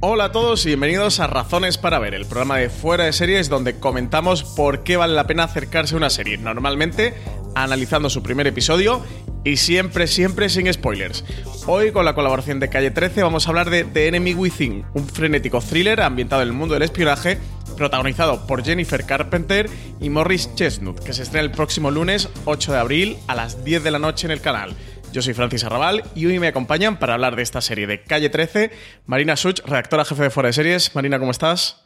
Hola 0.00 0.24
a 0.24 0.32
todos 0.32 0.64
y 0.64 0.68
bienvenidos 0.68 1.20
a 1.20 1.26
Razones 1.26 1.76
para 1.76 1.98
Ver, 1.98 2.14
el 2.14 2.24
programa 2.24 2.58
de 2.58 2.70
fuera 2.70 3.04
de 3.04 3.12
series 3.12 3.48
donde 3.48 3.78
comentamos 3.78 4.42
por 4.42 4.84
qué 4.84 4.96
vale 4.96 5.14
la 5.14 5.26
pena 5.26 5.44
acercarse 5.44 5.94
a 5.94 5.98
una 5.98 6.08
serie. 6.08 6.38
Normalmente 6.38 7.14
analizando 7.54 8.08
su 8.08 8.22
primer 8.22 8.46
episodio 8.46 9.02
y 9.44 9.56
siempre, 9.56 10.06
siempre 10.06 10.48
sin 10.48 10.72
spoilers. 10.72 11.24
Hoy, 11.66 11.92
con 11.92 12.04
la 12.04 12.14
colaboración 12.14 12.60
de 12.60 12.68
Calle 12.68 12.90
13, 12.90 13.22
vamos 13.22 13.46
a 13.46 13.50
hablar 13.50 13.70
de 13.70 13.84
The 13.84 14.08
Enemy 14.08 14.34
Within, 14.34 14.84
un 14.94 15.06
frenético 15.06 15.60
thriller 15.60 16.00
ambientado 16.00 16.42
en 16.42 16.48
el 16.48 16.54
mundo 16.54 16.74
del 16.74 16.82
espionaje, 16.84 17.38
protagonizado 17.78 18.46
por 18.46 18.64
Jennifer 18.64 19.06
Carpenter 19.06 19.70
y 20.00 20.10
Morris 20.10 20.54
Chestnut, 20.54 20.98
que 20.98 21.12
se 21.12 21.22
estrena 21.22 21.46
el 21.46 21.52
próximo 21.52 21.90
lunes 21.90 22.28
8 22.44 22.72
de 22.72 22.78
abril 22.78 23.16
a 23.28 23.34
las 23.34 23.64
10 23.64 23.84
de 23.84 23.90
la 23.90 23.98
noche 23.98 24.26
en 24.26 24.32
el 24.32 24.40
canal. 24.40 24.74
Yo 25.12 25.22
soy 25.22 25.32
Francis 25.32 25.64
Arrabal 25.64 26.02
y 26.14 26.26
hoy 26.26 26.38
me 26.38 26.48
acompañan 26.48 26.98
para 26.98 27.14
hablar 27.14 27.36
de 27.36 27.42
esta 27.42 27.60
serie 27.62 27.86
de 27.86 28.02
Calle 28.02 28.28
13, 28.28 28.72
Marina 29.06 29.36
Such, 29.36 29.60
redactora 29.64 30.04
jefe 30.04 30.24
de 30.24 30.30
Fuera 30.30 30.48
de 30.48 30.52
Series. 30.52 30.94
Marina, 30.94 31.18
¿cómo 31.18 31.30
estás? 31.30 31.82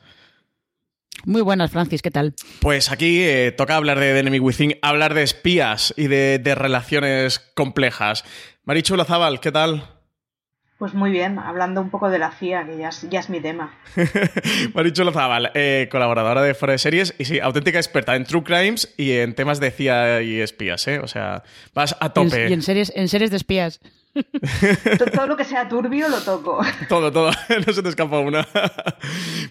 Muy 1.25 1.43
buenas, 1.43 1.71
Francis, 1.71 2.03
¿qué 2.03 2.11
tal? 2.11 2.35
Pues 2.61 2.91
aquí 2.91 3.23
eh, 3.23 3.53
toca 3.53 3.77
hablar 3.77 4.01
de 4.01 4.13
The 4.13 4.19
Enemy 4.19 4.41
Within, 4.41 4.79
hablar 4.83 5.15
de 5.15 5.23
espías 5.23 5.95
y 5.97 6.09
de, 6.09 6.41
de 6.41 6.55
relaciones 6.55 7.39
complejas. 7.55 8.25
Marichu 8.65 8.97
Lazabal, 8.97 9.39
¿qué 9.41 9.53
tal? 9.53 9.92
Pues 10.83 10.95
muy 10.95 11.13
bien, 11.13 11.39
hablando 11.39 11.81
un 11.81 11.91
poco 11.91 12.11
de 12.11 12.19
la 12.19 12.33
CIA, 12.33 12.67
que 12.67 12.77
ya 12.77 12.89
es, 12.89 13.09
ya 13.09 13.21
es 13.21 13.31
mi 13.31 13.41
tema. 13.41 13.73
Marichu 14.75 15.05
Lozabal, 15.05 15.53
eh, 15.55 15.89
colaboradora 15.89 16.43
de 16.43 16.55
Fuera 16.55 16.73
de 16.73 16.79
Series 16.79 17.15
y 17.21 17.25
sí, 17.25 17.39
auténtica 17.39 17.79
experta 17.79 18.17
en 18.17 18.25
true 18.25 18.43
crimes 18.43 18.93
y 18.97 19.13
en 19.13 19.37
temas 19.37 19.61
de 19.61 19.71
CIA 19.71 20.23
y 20.23 20.41
espías, 20.41 20.89
¿eh? 20.89 20.99
O 20.99 21.07
sea, 21.07 21.45
vas 21.73 21.95
a 22.01 22.13
tope. 22.13 22.49
Y 22.51 22.53
en 22.53 22.63
series, 22.63 22.93
en 22.97 23.07
series 23.07 23.31
de 23.31 23.37
espías. 23.37 23.79
Todo 25.15 25.27
lo 25.27 25.37
que 25.37 25.45
sea 25.45 25.69
turbio 25.69 26.09
lo 26.09 26.21
toco. 26.21 26.61
Todo, 26.89 27.11
todo. 27.11 27.31
No 27.67 27.73
se 27.73 27.83
te 27.83 27.89
escapa 27.89 28.19
una. 28.19 28.47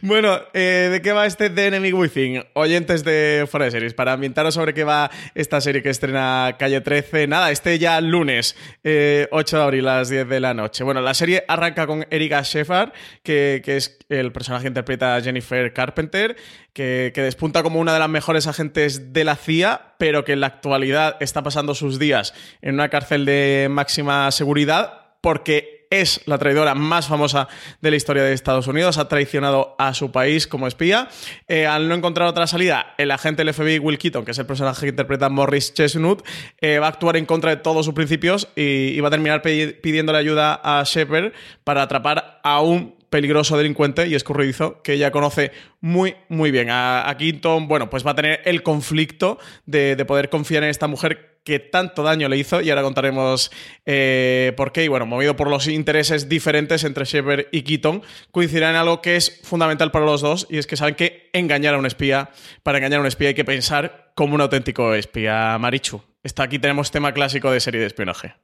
bueno, 0.02 0.40
eh, 0.53 0.90
¿de 0.92 1.02
qué 1.02 1.12
va 1.14 1.26
este 1.26 1.50
The 1.50 1.68
Enemy 1.68 1.94
Within? 1.94 2.44
Oyentes 2.53 3.03
de 3.03 3.48
Fuera 3.50 3.66
de 3.66 3.72
Series, 3.72 3.94
para 3.94 4.14
ambientaros 4.14 4.53
sobre 4.53 4.73
qué 4.73 4.84
va 4.84 5.09
esta 5.34 5.62
serie 5.62 5.81
que 5.81 5.90
estrena 5.90 6.56
Calle 6.59 6.81
13. 6.81 7.28
Nada, 7.28 7.52
este 7.52 7.80
ya 7.80 8.00
lunes, 8.02 8.56
8 8.84 9.58
de 9.58 9.64
abril 9.64 9.88
a 9.88 9.98
las 9.98 10.09
10 10.09 10.28
de 10.28 10.40
la 10.40 10.53
noche. 10.53 10.84
Bueno, 10.84 11.02
la 11.02 11.14
serie 11.14 11.44
arranca 11.48 11.88
con 11.88 12.06
Erika 12.09 12.42
Shepard, 12.42 12.92
que, 13.23 13.62
que 13.64 13.78
es 13.78 13.98
el 14.09 14.31
personaje 14.31 14.64
que 14.64 14.68
interpreta 14.70 15.16
a 15.16 15.22
Jennifer 15.22 15.73
Carpenter, 15.73 16.36
que, 16.74 17.12
despunta 17.16 17.64
como 17.64 17.80
una 17.80 17.94
de 17.94 18.00
las 18.00 18.10
mejores 18.10 18.48
agentes 18.48 19.14
de 19.14 19.24
la 19.24 19.36
CIA, 19.36 19.96
pero 19.98 20.24
que 20.24 20.34
en 20.34 20.40
la 20.40 20.48
actualidad 20.48 21.18
está 21.20 21.44
pasando 21.44 21.76
sus 21.76 22.00
días 22.00 22.34
en 22.62 22.76
una 22.76 22.90
cárcel 22.90 23.26
de 23.26 23.68
máxima 23.70 24.32
seguridad 24.32 25.16
porque 25.22 25.82
es 25.92 26.22
la 26.26 26.38
traidora 26.38 26.74
más 26.74 27.08
famosa 27.08 27.50
de 27.82 27.92
la 27.92 27.98
historia 27.98 28.24
de 28.24 28.32
Estados 28.32 28.66
Unidos, 28.68 28.98
ha 28.98 29.10
traicionado 29.10 29.76
a 29.78 29.94
su 29.94 30.12
país 30.12 30.48
como 30.48 30.66
espía. 30.66 31.10
Eh, 31.50 31.68
al 31.68 31.90
no 31.90 31.96
encontrar 31.96 32.30
otra 32.30 32.48
salida, 32.48 32.96
el 32.98 33.12
agente 33.12 33.44
del 33.44 33.54
FBI, 33.54 33.78
Will 33.78 33.98
Keaton, 33.98 34.24
que 34.24 34.32
es 34.32 34.40
el 34.40 34.46
personaje 34.46 34.82
que 34.82 34.90
interpreta 34.90 35.28
Morris 35.28 35.74
Chestnut, 35.74 36.26
eh, 36.62 36.80
va 36.80 36.86
a 36.86 36.90
actuar 36.90 37.18
en 37.18 37.26
contra 37.26 37.52
de 37.52 37.58
todos 37.58 37.86
sus 37.86 37.94
principios 37.94 38.48
y, 38.56 38.94
y 38.94 39.00
va 39.02 39.10
a 39.10 39.12
terminar 39.12 39.42
pidiéndole 39.42 40.18
ayuda 40.18 40.62
a 40.64 40.81
Shepard 40.86 41.34
para 41.66 41.84
atrapar 41.84 42.40
a 42.42 42.62
un 42.62 43.00
peligroso 43.12 43.58
delincuente 43.58 44.08
y 44.08 44.16
escurridizo 44.16 44.82
que 44.82 44.94
ella 44.94 45.12
conoce 45.12 45.52
muy, 45.82 46.16
muy 46.30 46.50
bien. 46.50 46.72
A, 46.72 47.08
a 47.08 47.18
Keaton, 47.18 47.68
bueno, 47.68 47.92
pues 47.92 48.08
va 48.08 48.12
a 48.12 48.16
tener 48.16 48.42
el 48.46 48.64
conflicto 48.64 49.38
de, 49.68 49.96
de 49.96 50.06
poder 50.06 50.30
confiar 50.30 50.64
en 50.64 50.70
esta 50.70 50.88
mujer 50.88 51.32
que 51.44 51.60
tanto 51.60 52.04
daño 52.04 52.30
le 52.30 52.38
hizo 52.38 52.62
y 52.62 52.70
ahora 52.70 52.84
contaremos 52.84 53.52
eh, 53.86 54.54
por 54.56 54.72
qué. 54.72 54.86
Y 54.86 54.88
bueno, 54.88 55.06
movido 55.06 55.36
por 55.36 55.50
los 55.50 55.68
intereses 55.68 56.30
diferentes 56.30 56.84
entre 56.84 57.06
Shepard 57.06 57.48
y 57.52 57.64
Keaton, 57.64 58.04
coincidirán 58.32 58.72
en 58.72 58.78
algo 58.78 59.02
que 59.02 59.16
es 59.16 59.42
fundamental 59.44 59.92
para 59.92 60.06
los 60.06 60.22
dos 60.22 60.48
y 60.50 60.58
es 60.58 60.68
que 60.68 60.78
saben 60.78 60.96
que 60.96 61.30
engañar 61.34 61.74
a 61.74 61.80
un 61.80 61.86
espía, 61.86 62.30
para 62.64 62.78
engañar 62.78 63.00
a 63.00 63.02
un 63.02 63.08
espía 63.08 63.30
hay 63.30 63.36
que 63.36 63.46
pensar 63.46 64.12
como 64.16 64.36
un 64.36 64.42
auténtico 64.42 64.94
espía. 64.94 65.58
Marichu, 65.60 66.02
está 66.24 66.44
aquí 66.44 66.60
tenemos 66.60 66.92
tema 66.92 67.14
clásico 67.14 67.52
de 67.52 67.60
serie 67.60 67.82
de 67.82 67.88
espionaje. 67.88 68.36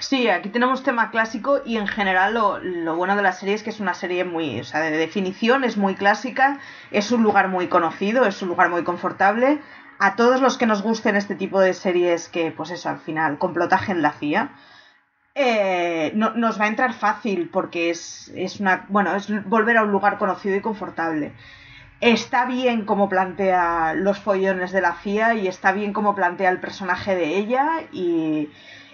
Sí, 0.00 0.28
aquí 0.28 0.48
tenemos 0.48 0.82
tema 0.82 1.10
clásico 1.10 1.60
y 1.64 1.76
en 1.76 1.86
general 1.86 2.34
lo, 2.34 2.96
bueno 2.96 3.16
de 3.16 3.22
la 3.22 3.32
serie 3.32 3.54
es 3.54 3.62
que 3.62 3.70
es 3.70 3.80
una 3.80 3.94
serie 3.94 4.24
muy, 4.24 4.60
o 4.60 4.64
sea, 4.64 4.80
de 4.80 4.90
definición, 4.90 5.62
es 5.64 5.76
muy 5.76 5.94
clásica, 5.94 6.58
es 6.90 7.12
un 7.12 7.22
lugar 7.22 7.48
muy 7.48 7.68
conocido, 7.68 8.24
es 8.26 8.42
un 8.42 8.48
lugar 8.48 8.70
muy 8.70 8.82
confortable. 8.82 9.60
A 9.98 10.16
todos 10.16 10.40
los 10.40 10.56
que 10.56 10.66
nos 10.66 10.82
gusten 10.82 11.14
este 11.14 11.34
tipo 11.34 11.60
de 11.60 11.74
series 11.74 12.28
que, 12.28 12.50
pues 12.52 12.70
eso, 12.70 12.88
al 12.88 12.98
final, 12.98 13.38
complotaje 13.38 13.92
en 13.92 14.02
la 14.02 14.12
CIA, 14.12 14.50
eh, 15.34 16.12
no, 16.14 16.30
nos 16.34 16.60
va 16.60 16.64
a 16.64 16.68
entrar 16.68 16.92
fácil 16.94 17.48
porque 17.52 17.90
es, 17.90 18.32
es 18.34 18.60
una, 18.60 18.86
bueno, 18.88 19.14
es 19.14 19.28
volver 19.44 19.76
a 19.76 19.82
un 19.84 19.92
lugar 19.92 20.18
conocido 20.18 20.56
y 20.56 20.60
confortable. 20.60 21.32
Está 22.00 22.46
bien 22.46 22.86
como 22.86 23.08
plantea 23.10 23.92
los 23.94 24.18
follones 24.18 24.72
de 24.72 24.80
la 24.80 24.94
CIA 24.94 25.34
y 25.34 25.48
está 25.48 25.72
bien 25.72 25.92
como 25.92 26.14
plantea 26.14 26.50
el 26.50 26.58
personaje 26.58 27.14
de 27.14 27.36
ella 27.36 27.82
y 27.92 28.48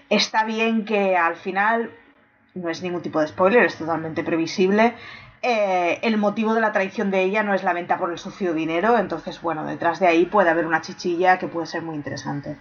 Está 0.08 0.44
bien 0.44 0.84
que 0.84 1.16
al 1.16 1.36
final, 1.36 1.90
no 2.54 2.70
es 2.70 2.82
ningún 2.82 3.02
tipo 3.02 3.20
de 3.20 3.28
spoiler, 3.28 3.64
es 3.64 3.76
totalmente 3.76 4.22
previsible, 4.22 4.94
eh, 5.42 6.00
el 6.02 6.16
motivo 6.16 6.54
de 6.54 6.60
la 6.60 6.72
traición 6.72 7.10
de 7.10 7.22
ella 7.22 7.42
no 7.42 7.54
es 7.54 7.62
la 7.62 7.72
venta 7.72 7.98
por 7.98 8.10
el 8.10 8.18
sucio 8.18 8.54
dinero, 8.54 8.98
entonces 8.98 9.40
bueno, 9.40 9.64
detrás 9.64 10.00
de 10.00 10.06
ahí 10.06 10.24
puede 10.26 10.50
haber 10.50 10.66
una 10.66 10.80
chichilla 10.80 11.38
que 11.38 11.46
puede 11.46 11.66
ser 11.66 11.82
muy 11.82 11.94
interesante. 11.94 12.56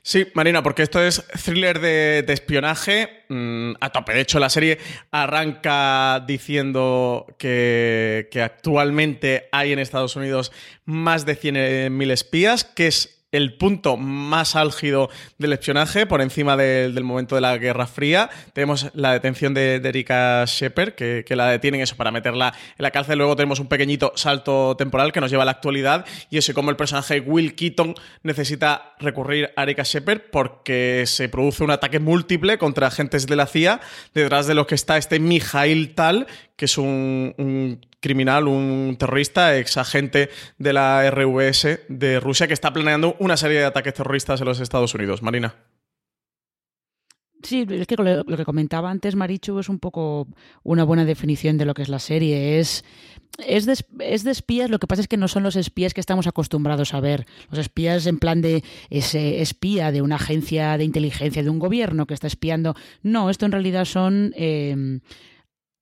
Sí, 0.00 0.26
Marina, 0.34 0.62
porque 0.62 0.82
esto 0.82 1.02
es 1.02 1.26
thriller 1.44 1.80
de, 1.80 2.24
espionaje 2.28 3.24
mmm, 3.28 3.72
a 3.80 3.90
tope. 3.90 4.12
De 4.12 4.20
hecho, 4.20 4.38
la 4.38 4.50
serie 4.50 4.78
arranca 5.10 6.22
diciendo 6.26 7.26
que, 7.38 8.28
que 8.30 8.42
actualmente 8.42 9.48
hay 9.50 9.72
en 9.72 9.78
Estados 9.78 10.14
Unidos 10.14 10.52
más 10.84 11.24
de 11.24 11.38
100.000 11.38 12.10
espías, 12.10 12.64
que 12.64 12.86
es 12.86 13.13
el 13.34 13.54
punto 13.54 13.96
más 13.96 14.54
álgido 14.56 15.10
del 15.38 15.52
espionaje, 15.52 16.06
por 16.06 16.22
encima 16.22 16.56
de, 16.56 16.92
del 16.92 17.04
momento 17.04 17.34
de 17.34 17.40
la 17.40 17.58
Guerra 17.58 17.86
Fría. 17.86 18.30
Tenemos 18.52 18.90
la 18.94 19.12
detención 19.12 19.54
de, 19.54 19.80
de 19.80 19.88
Erika 19.88 20.44
Shepard, 20.46 20.92
que, 20.92 21.24
la 21.34 21.48
detienen 21.48 21.80
eso 21.80 21.96
para 21.96 22.12
meterla 22.12 22.54
en 22.78 22.82
la 22.82 22.92
cárcel. 22.92 23.18
Luego 23.18 23.34
tenemos 23.34 23.58
un 23.58 23.66
pequeñito 23.66 24.12
salto 24.14 24.76
temporal 24.76 25.12
que 25.12 25.20
nos 25.20 25.30
lleva 25.30 25.42
a 25.42 25.46
la 25.46 25.50
actualidad 25.50 26.06
y 26.30 26.38
eso 26.38 26.54
como 26.54 26.70
el 26.70 26.76
personaje 26.76 27.20
Will 27.20 27.56
Keaton 27.56 27.96
necesita 28.22 28.94
recurrir 29.00 29.50
a 29.56 29.64
Erika 29.64 29.82
Shepard 29.82 30.20
porque 30.30 31.04
se 31.06 31.28
produce 31.28 31.64
un 31.64 31.72
ataque 31.72 31.98
múltiple 31.98 32.56
contra 32.56 32.86
agentes 32.86 33.26
de 33.26 33.34
la 33.34 33.46
CIA, 33.46 33.80
detrás 34.14 34.46
de 34.46 34.54
lo 34.54 34.66
que 34.68 34.76
está 34.76 34.96
este 34.96 35.18
Mijail 35.18 35.94
Tal, 35.94 36.28
que 36.56 36.66
es 36.66 36.78
un, 36.78 37.80
criminal, 38.00 38.48
un 38.48 38.96
terrorista, 38.98 39.58
ex 39.58 39.76
agente 39.76 40.30
de 40.58 40.72
la 40.72 41.10
RVS 41.10 41.80
de 41.88 42.20
Rusia, 42.20 42.46
que 42.46 42.54
está 42.54 42.72
planeando 42.72 43.16
una 43.18 43.36
serie 43.36 43.58
de 43.58 43.64
ataques 43.64 43.94
terroristas 43.94 44.40
en 44.40 44.46
los 44.46 44.60
Estados 44.60 44.94
Unidos. 44.94 45.22
Marina. 45.22 45.54
Sí, 47.44 47.66
es 47.68 47.86
que 47.86 47.96
lo 47.96 48.36
que 48.38 48.44
comentaba 48.46 48.90
antes 48.90 49.16
Marichu 49.16 49.58
es 49.58 49.68
un 49.68 49.78
poco 49.78 50.28
una 50.62 50.82
buena 50.82 51.04
definición 51.04 51.58
de 51.58 51.66
lo 51.66 51.74
que 51.74 51.82
es 51.82 51.90
la 51.90 51.98
serie. 51.98 52.58
Es, 52.58 52.86
es, 53.46 53.66
de, 53.66 53.76
es 53.98 54.24
espías, 54.24 54.70
lo 54.70 54.78
que 54.78 54.86
pasa 54.86 55.02
es 55.02 55.08
que 55.08 55.18
no 55.18 55.28
son 55.28 55.42
los 55.42 55.54
espías 55.54 55.92
que 55.92 56.00
estamos 56.00 56.26
acostumbrados 56.26 56.94
a 56.94 57.00
ver. 57.00 57.26
Los 57.50 57.58
espías 57.58 58.06
en 58.06 58.18
plan 58.18 58.40
de 58.40 58.64
ese 58.88 59.42
espía 59.42 59.92
de 59.92 60.00
una 60.00 60.16
agencia 60.16 60.78
de 60.78 60.84
inteligencia 60.84 61.42
de 61.42 61.50
un 61.50 61.58
gobierno 61.58 62.06
que 62.06 62.14
está 62.14 62.28
espiando. 62.28 62.76
No, 63.02 63.28
esto 63.28 63.44
en 63.44 63.52
realidad 63.52 63.84
son... 63.84 64.32
Eh, 64.36 65.00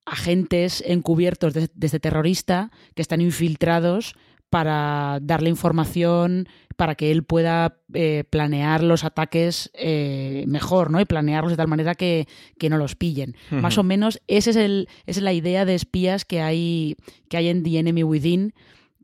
agentes 0.04 0.82
encubiertos 0.86 1.54
de, 1.54 1.68
de, 1.72 1.86
este 1.86 2.00
terrorista 2.00 2.70
que 2.94 3.02
están 3.02 3.20
infiltrados 3.20 4.14
para 4.52 5.18
darle 5.22 5.48
información, 5.48 6.46
para 6.76 6.94
que 6.94 7.10
él 7.10 7.24
pueda 7.24 7.78
eh, 7.94 8.24
planear 8.28 8.82
los 8.82 9.02
ataques 9.02 9.70
eh, 9.72 10.44
mejor, 10.46 10.90
¿no? 10.90 11.00
Y 11.00 11.06
planearlos 11.06 11.52
de 11.52 11.56
tal 11.56 11.68
manera 11.68 11.94
que, 11.94 12.28
que 12.58 12.68
no 12.68 12.76
los 12.76 12.94
pillen. 12.94 13.34
Uh 13.50 13.54
-huh. 13.54 13.60
Más 13.60 13.78
o 13.78 13.82
menos, 13.82 14.20
esa 14.26 14.50
es, 14.50 14.56
el, 14.56 14.88
esa 15.06 15.20
es 15.20 15.24
la 15.24 15.32
idea 15.32 15.64
de 15.64 15.74
espías 15.74 16.26
que 16.26 16.42
hay, 16.42 16.96
que 17.30 17.38
hay 17.38 17.48
en 17.48 17.62
The 17.62 17.78
Enemy 17.78 18.02
Within, 18.02 18.52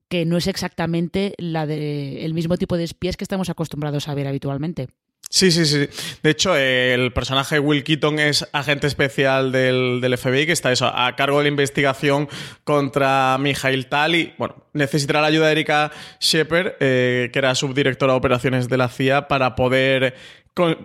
que 0.08 0.26
no 0.26 0.36
es 0.36 0.48
exactamente 0.48 1.32
la 1.38 1.66
de, 1.66 2.26
el 2.26 2.34
mismo 2.34 2.58
tipo 2.58 2.76
de 2.76 2.84
espías 2.84 3.16
que 3.16 3.24
estamos 3.24 3.48
acostumbrados 3.48 4.08
a 4.08 4.14
ver 4.14 4.28
habitualmente. 4.28 4.88
Sí, 5.30 5.50
sí, 5.50 5.66
sí. 5.66 5.88
De 6.22 6.30
hecho, 6.30 6.56
el 6.56 7.12
personaje 7.12 7.58
Will 7.58 7.84
Keaton 7.84 8.18
es 8.18 8.48
agente 8.52 8.86
especial 8.86 9.52
del, 9.52 10.00
del, 10.00 10.16
FBI 10.16 10.46
que 10.46 10.52
está 10.52 10.72
eso, 10.72 10.86
a 10.86 11.14
cargo 11.16 11.36
de 11.38 11.44
la 11.44 11.48
investigación 11.50 12.30
contra 12.64 13.36
Mijail 13.38 13.88
Tal 13.88 14.14
y, 14.14 14.34
bueno, 14.38 14.56
necesitará 14.72 15.20
la 15.20 15.26
ayuda 15.26 15.46
de 15.46 15.52
Erika 15.52 15.92
Shepard, 16.18 16.76
eh, 16.80 17.28
que 17.30 17.38
era 17.38 17.54
subdirectora 17.54 18.14
de 18.14 18.18
operaciones 18.18 18.70
de 18.70 18.78
la 18.78 18.88
CIA, 18.88 19.28
para 19.28 19.54
poder 19.54 20.14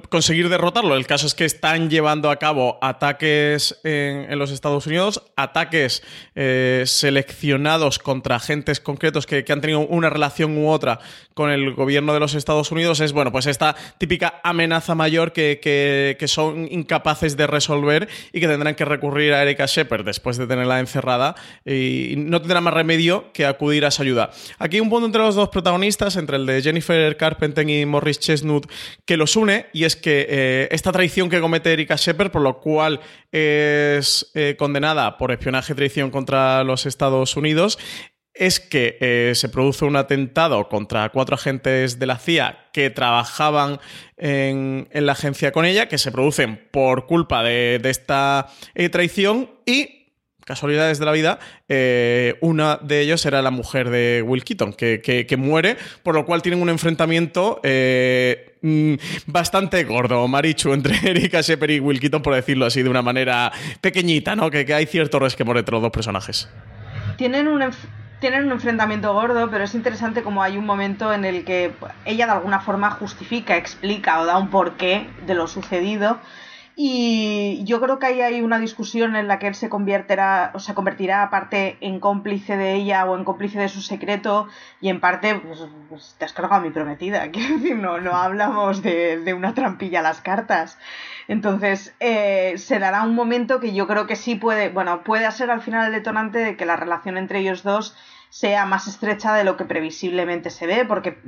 conseguir 0.10 0.50
derrotarlo. 0.50 0.96
El 0.96 1.08
caso 1.08 1.26
es 1.26 1.34
que 1.34 1.46
están 1.46 1.90
llevando 1.90 2.30
a 2.30 2.38
cabo 2.38 2.78
ataques 2.82 3.80
en, 3.84 4.38
los 4.38 4.52
Estados 4.52 4.86
Unidos, 4.88 5.24
ataques 5.36 6.04
eh, 6.36 6.84
seleccionados 6.86 8.00
contra 8.00 8.36
agentes 8.36 8.80
concretos 8.80 9.26
que, 9.26 9.44
han 9.54 9.62
tenido 9.62 9.82
una 9.82 10.10
relación 10.10 10.58
u 10.58 10.70
otra 10.70 11.00
con 11.34 11.52
el 11.52 11.74
gobierno 11.74 12.14
de 12.14 12.20
los 12.20 12.36
Estados 12.36 12.72
Unidos. 12.72 13.00
Es, 13.00 13.14
bueno, 13.14 13.32
pues 13.32 13.46
esta 13.46 13.76
típica 13.98 14.42
amenaza 14.44 14.96
mayor 14.96 15.34
que, 15.34 16.18
son 16.28 16.68
incapaces 16.72 17.38
de 17.38 17.48
resolver 17.48 18.08
y 18.32 18.40
que 18.40 18.48
tendrán 18.48 18.76
que 18.76 18.86
recurrir 18.86 19.34
a 19.34 19.44
Erika 19.44 19.66
Shepard 19.66 20.06
después 20.06 20.38
de 20.38 20.48
tenerla 20.48 20.80
encerrada 20.80 21.36
y 21.66 22.16
no 22.18 22.40
tendrá 22.40 22.62
más 22.62 22.74
remedio 22.74 23.32
que 23.34 23.46
acudir 23.46 23.86
a 23.86 23.92
su 23.92 24.02
ayuda. 24.02 24.32
Aquí 24.58 24.80
un 24.80 24.90
punto 24.90 25.06
entre 25.06 25.22
los 25.22 25.36
dos 25.36 25.50
protagonistas, 25.50 26.16
entre 26.16 26.38
el 26.38 26.46
de 26.46 26.62
Jennifer 26.62 27.16
Carpenter 27.18 27.68
y 27.70 27.86
Morris 27.86 28.20
Chestnut, 28.20 28.70
que 29.06 29.18
los 29.18 29.36
une 29.36 29.63
y 29.72 29.86
es 29.86 29.96
que 29.96 30.26
eh, 30.30 30.68
esta 30.72 30.92
traición 30.92 31.30
que 31.30 31.40
comete 31.40 31.72
Erika 31.72 31.96
Shepard, 31.96 32.32
por 32.32 32.42
lo 32.42 32.60
cual 32.60 33.00
es 33.32 34.32
eh, 34.34 34.56
condenada 34.58 35.18
por 35.18 35.32
espionaje 35.32 35.74
y 35.74 35.76
traición 35.76 36.12
contra 36.12 36.64
los 36.64 36.86
Estados 36.86 37.36
Unidos, 37.38 37.80
es 38.34 38.60
que 38.60 38.98
eh, 39.00 39.34
se 39.36 39.50
produce 39.50 39.86
un 39.86 39.96
atentado 39.96 40.68
contra 40.68 41.10
cuatro 41.10 41.36
agentes 41.36 42.00
de 42.00 42.06
la 42.08 42.18
CIA 42.18 42.70
que 42.74 42.90
trabajaban 42.90 43.80
en, 44.18 44.88
la 44.92 45.12
agencia 45.12 45.52
con 45.52 45.66
ella, 45.66 45.88
que 45.88 46.00
se 46.00 46.12
producen 46.12 46.68
por 46.72 47.06
culpa 47.06 47.44
de, 47.44 47.80
esta 47.84 48.48
traición 48.92 49.52
y 49.66 50.03
casualidades 50.46 51.00
de 51.00 51.06
la 51.06 51.12
vida, 51.12 51.40
eh, 51.70 52.38
una 52.42 52.78
de 52.78 53.02
ellos 53.02 53.26
era 53.26 53.42
la 53.42 53.52
mujer 53.52 53.90
de 53.90 54.24
Will 54.26 54.44
Keaton, 54.44 54.74
que, 54.74 55.36
muere, 55.38 55.78
por 56.04 56.16
lo 56.16 56.26
cual 56.26 56.42
tienen 56.42 56.62
un 56.62 56.70
enfrentamiento 56.70 57.60
eh, 57.64 58.58
mm, 58.62 58.94
bastante 59.32 59.84
gordo, 59.84 60.28
Marichu, 60.28 60.74
entre 60.74 60.96
Erika 61.10 61.42
Shepard 61.42 61.72
y 61.72 61.80
Will 61.80 62.00
Keaton, 62.00 62.22
por 62.22 62.36
decirlo 62.36 62.66
así, 62.66 62.84
de 62.84 62.90
una 62.90 63.02
manera 63.02 63.52
pequeñita, 63.82 64.36
¿no? 64.36 64.50
Que, 64.50 64.74
hay 64.74 64.86
cierto 64.86 65.20
resquemor 65.20 65.58
entre 65.58 65.74
los 65.74 65.82
dos 65.82 65.92
personajes. 65.92 66.50
Tienen 67.18 67.48
un, 67.48 67.64
tienen 68.20 68.46
un 68.46 68.52
enfrentamiento 68.54 69.14
gordo, 69.14 69.50
pero 69.52 69.64
es 69.64 69.76
interesante 69.76 70.24
como 70.24 70.42
hay 70.42 70.58
un 70.58 70.66
momento 70.66 71.14
en 71.14 71.26
el 71.26 71.46
que 71.46 71.72
ella 72.06 72.26
de 72.26 72.32
alguna 72.32 72.60
forma 72.60 72.90
justifica, 72.92 73.56
explica 73.56 74.20
o 74.22 74.26
da 74.26 74.38
un 74.38 74.50
porqué 74.50 75.08
de 75.26 75.36
lo 75.36 75.48
sucedido 75.48 76.20
y 76.76 77.64
yo 77.66 77.80
creo 77.80 78.00
que 78.00 78.08
ahí 78.08 78.22
hay 78.22 78.42
una 78.42 78.58
discusión 78.58 79.16
en 79.16 79.28
la 79.28 79.38
que 79.38 79.48
él 79.48 79.56
se 79.56 79.70
convertirá, 79.70 80.52
o 80.56 80.60
se 80.60 80.74
convertirá 80.74 81.22
aparte 81.22 81.78
en 81.82 82.00
cómplice 82.00 82.58
de 82.58 82.74
ella 82.74 83.06
o 83.06 83.16
en 83.16 83.24
cómplice 83.24 83.60
de 83.60 83.70
su 83.70 83.82
secreto 83.82 84.48
y 84.82 84.90
en 84.90 85.00
parte, 85.00 85.36
pues, 85.36 85.60
pues 85.90 86.16
te 86.18 86.26
has 86.26 86.34
cargado 86.34 86.56
a 86.56 86.64
mi 86.64 86.72
prometida. 86.72 87.28
Quiero 87.32 87.58
decir, 87.58 87.76
no, 87.76 88.00
no 88.00 88.16
hablamos 88.16 88.82
de, 88.82 89.20
de 89.20 89.34
una 89.34 89.54
trampilla 89.54 90.00
a 90.00 90.04
las 90.04 90.22
cartas. 90.22 90.80
Entonces, 91.28 91.94
eh, 92.00 92.56
se 92.58 92.80
dará 92.80 93.04
un 93.04 93.16
momento 93.16 93.60
que 93.60 93.74
yo 93.74 93.88
creo 93.88 94.08
que 94.08 94.16
sí 94.16 94.36
puede, 94.36 94.70
bueno, 94.70 95.04
puede 95.04 95.30
ser 95.32 95.52
al 95.52 95.62
final 95.62 95.88
el 95.88 95.94
detonante 95.94 96.40
de 96.40 96.58
que 96.58 96.66
la 96.66 96.76
relación 96.76 97.18
entre 97.18 97.40
ellos 97.40 97.64
dos 97.64 97.96
sea 98.30 98.66
más 98.66 98.88
estrecha 98.88 99.32
de 99.36 99.44
lo 99.44 99.58
que 99.58 99.66
previsiblemente 99.66 100.50
se 100.50 100.66
ve, 100.66 100.86
porque, 100.86 101.20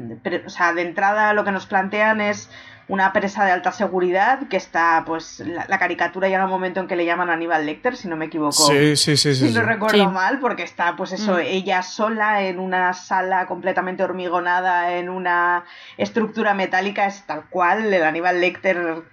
o 0.44 0.50
sea, 0.50 0.74
de 0.74 0.82
entrada 0.82 1.34
lo 1.34 1.44
que 1.44 1.52
nos 1.52 1.68
plantean 1.68 2.20
es 2.20 2.50
una 2.88 3.14
presa 3.14 3.46
de 3.46 3.52
alta 3.52 3.72
seguridad 3.72 4.48
que 4.48 4.58
está, 4.58 5.04
pues, 5.06 5.40
la, 5.40 5.78
caricatura 5.80 6.28
llega 6.28 6.46
un 6.46 6.52
momento 6.52 6.80
en 6.80 6.88
que 6.88 6.96
le 6.96 7.06
llaman 7.06 7.30
Aníbal 7.30 7.66
Lecter, 7.66 7.98
si 7.98 8.08
no 8.08 8.16
me 8.16 8.26
equivoco. 8.26 8.54
Sí, 8.54 8.96
sí, 8.96 9.18
sí. 9.18 9.36
Si 9.36 9.52
no 9.52 9.62
recuerdo 9.62 10.12
mal, 10.12 10.40
porque 10.40 10.64
está, 10.64 10.96
pues 10.96 11.12
eso, 11.12 11.34
mm. 11.34 11.40
ella 11.42 11.82
sola 11.82 12.44
en 12.44 12.60
una 12.60 12.94
sala 12.94 13.48
completamente 13.48 14.04
hormigonada, 14.04 14.94
en 14.94 15.10
una 15.10 15.64
estructura 15.98 16.54
metálica, 16.54 17.08
es 17.08 17.24
tal 17.26 17.46
cual 17.50 17.92
el 17.92 18.04
Aníbal 18.04 18.40
Lecter 18.40 19.04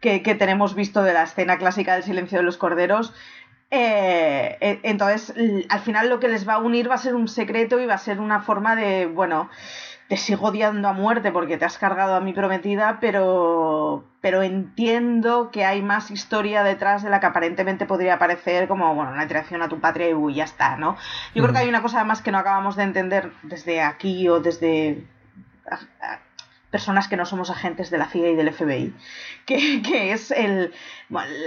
que, 0.00 0.22
que 0.22 0.34
tenemos 0.34 0.74
visto 0.74 1.02
de 1.02 1.12
la 1.12 1.24
escena 1.24 1.58
clásica 1.58 1.94
del 1.94 2.04
silencio 2.04 2.38
de 2.38 2.44
los 2.44 2.56
corderos. 2.56 3.12
Eh, 3.70 4.56
eh, 4.60 4.80
entonces, 4.82 5.34
al 5.68 5.80
final 5.80 6.08
lo 6.08 6.20
que 6.20 6.28
les 6.28 6.48
va 6.48 6.54
a 6.54 6.58
unir 6.58 6.90
va 6.90 6.94
a 6.94 6.98
ser 6.98 7.14
un 7.14 7.28
secreto 7.28 7.78
y 7.80 7.86
va 7.86 7.94
a 7.94 7.98
ser 7.98 8.20
una 8.20 8.40
forma 8.40 8.76
de, 8.76 9.06
bueno, 9.06 9.50
te 10.08 10.16
sigo 10.16 10.48
odiando 10.48 10.88
a 10.88 10.94
muerte 10.94 11.30
porque 11.32 11.58
te 11.58 11.66
has 11.66 11.76
cargado 11.76 12.14
a 12.14 12.20
mi 12.20 12.32
prometida, 12.32 12.98
pero, 12.98 14.06
pero 14.22 14.42
entiendo 14.42 15.50
que 15.50 15.66
hay 15.66 15.82
más 15.82 16.10
historia 16.10 16.62
detrás 16.62 17.02
de 17.02 17.10
la 17.10 17.20
que 17.20 17.26
aparentemente 17.26 17.84
podría 17.84 18.18
parecer 18.18 18.68
como, 18.68 18.94
bueno, 18.94 19.12
una 19.12 19.28
traición 19.28 19.60
a 19.60 19.68
tu 19.68 19.80
patria 19.80 20.08
y 20.08 20.34
ya 20.34 20.44
está, 20.44 20.76
¿no? 20.76 20.96
Yo 21.34 21.42
creo 21.42 21.52
que 21.52 21.60
hay 21.60 21.68
una 21.68 21.82
cosa 21.82 22.04
más 22.04 22.22
que 22.22 22.32
no 22.32 22.38
acabamos 22.38 22.74
de 22.74 22.84
entender 22.84 23.32
desde 23.42 23.82
aquí 23.82 24.26
o 24.30 24.40
desde 24.40 25.04
personas 26.70 27.08
que 27.08 27.16
no 27.16 27.26
somos 27.26 27.50
agentes 27.50 27.90
de 27.90 27.98
la 27.98 28.06
CIA 28.06 28.30
y 28.30 28.36
del 28.36 28.52
FBI, 28.52 28.94
que, 29.44 29.82
que 29.82 30.12
es 30.12 30.30
el, 30.30 30.72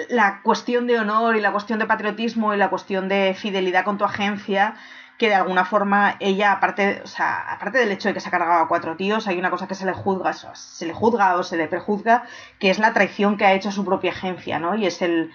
la 0.09 0.41
cuestión 0.43 0.85
de 0.85 0.99
honor 0.99 1.35
y 1.35 1.41
la 1.41 1.51
cuestión 1.51 1.79
de 1.79 1.87
patriotismo 1.87 2.53
y 2.53 2.57
la 2.57 2.69
cuestión 2.69 3.07
de 3.07 3.35
fidelidad 3.35 3.85
con 3.85 3.97
tu 3.97 4.05
agencia 4.05 4.75
que 5.21 5.29
de 5.29 5.35
alguna 5.35 5.65
forma 5.65 6.15
ella, 6.19 6.51
aparte, 6.51 6.99
o 7.03 7.07
sea, 7.07 7.51
aparte 7.53 7.77
del 7.77 7.91
hecho 7.91 8.07
de 8.07 8.15
que 8.15 8.19
se 8.19 8.29
ha 8.29 8.31
cargado 8.31 8.63
a 8.63 8.67
cuatro 8.67 8.95
tíos, 8.95 9.27
hay 9.27 9.37
una 9.37 9.51
cosa 9.51 9.67
que 9.67 9.75
se 9.75 9.85
le 9.85 9.93
juzga, 9.93 10.33
se 10.33 10.87
le 10.87 10.93
juzga 10.93 11.35
o 11.35 11.43
se 11.43 11.57
le 11.57 11.67
prejuzga, 11.67 12.23
que 12.57 12.71
es 12.71 12.79
la 12.79 12.91
traición 12.91 13.37
que 13.37 13.45
ha 13.45 13.53
hecho 13.53 13.71
su 13.71 13.85
propia 13.85 14.09
agencia, 14.09 14.57
¿no? 14.57 14.73
Y 14.73 14.87
es 14.87 14.99
el, 15.03 15.29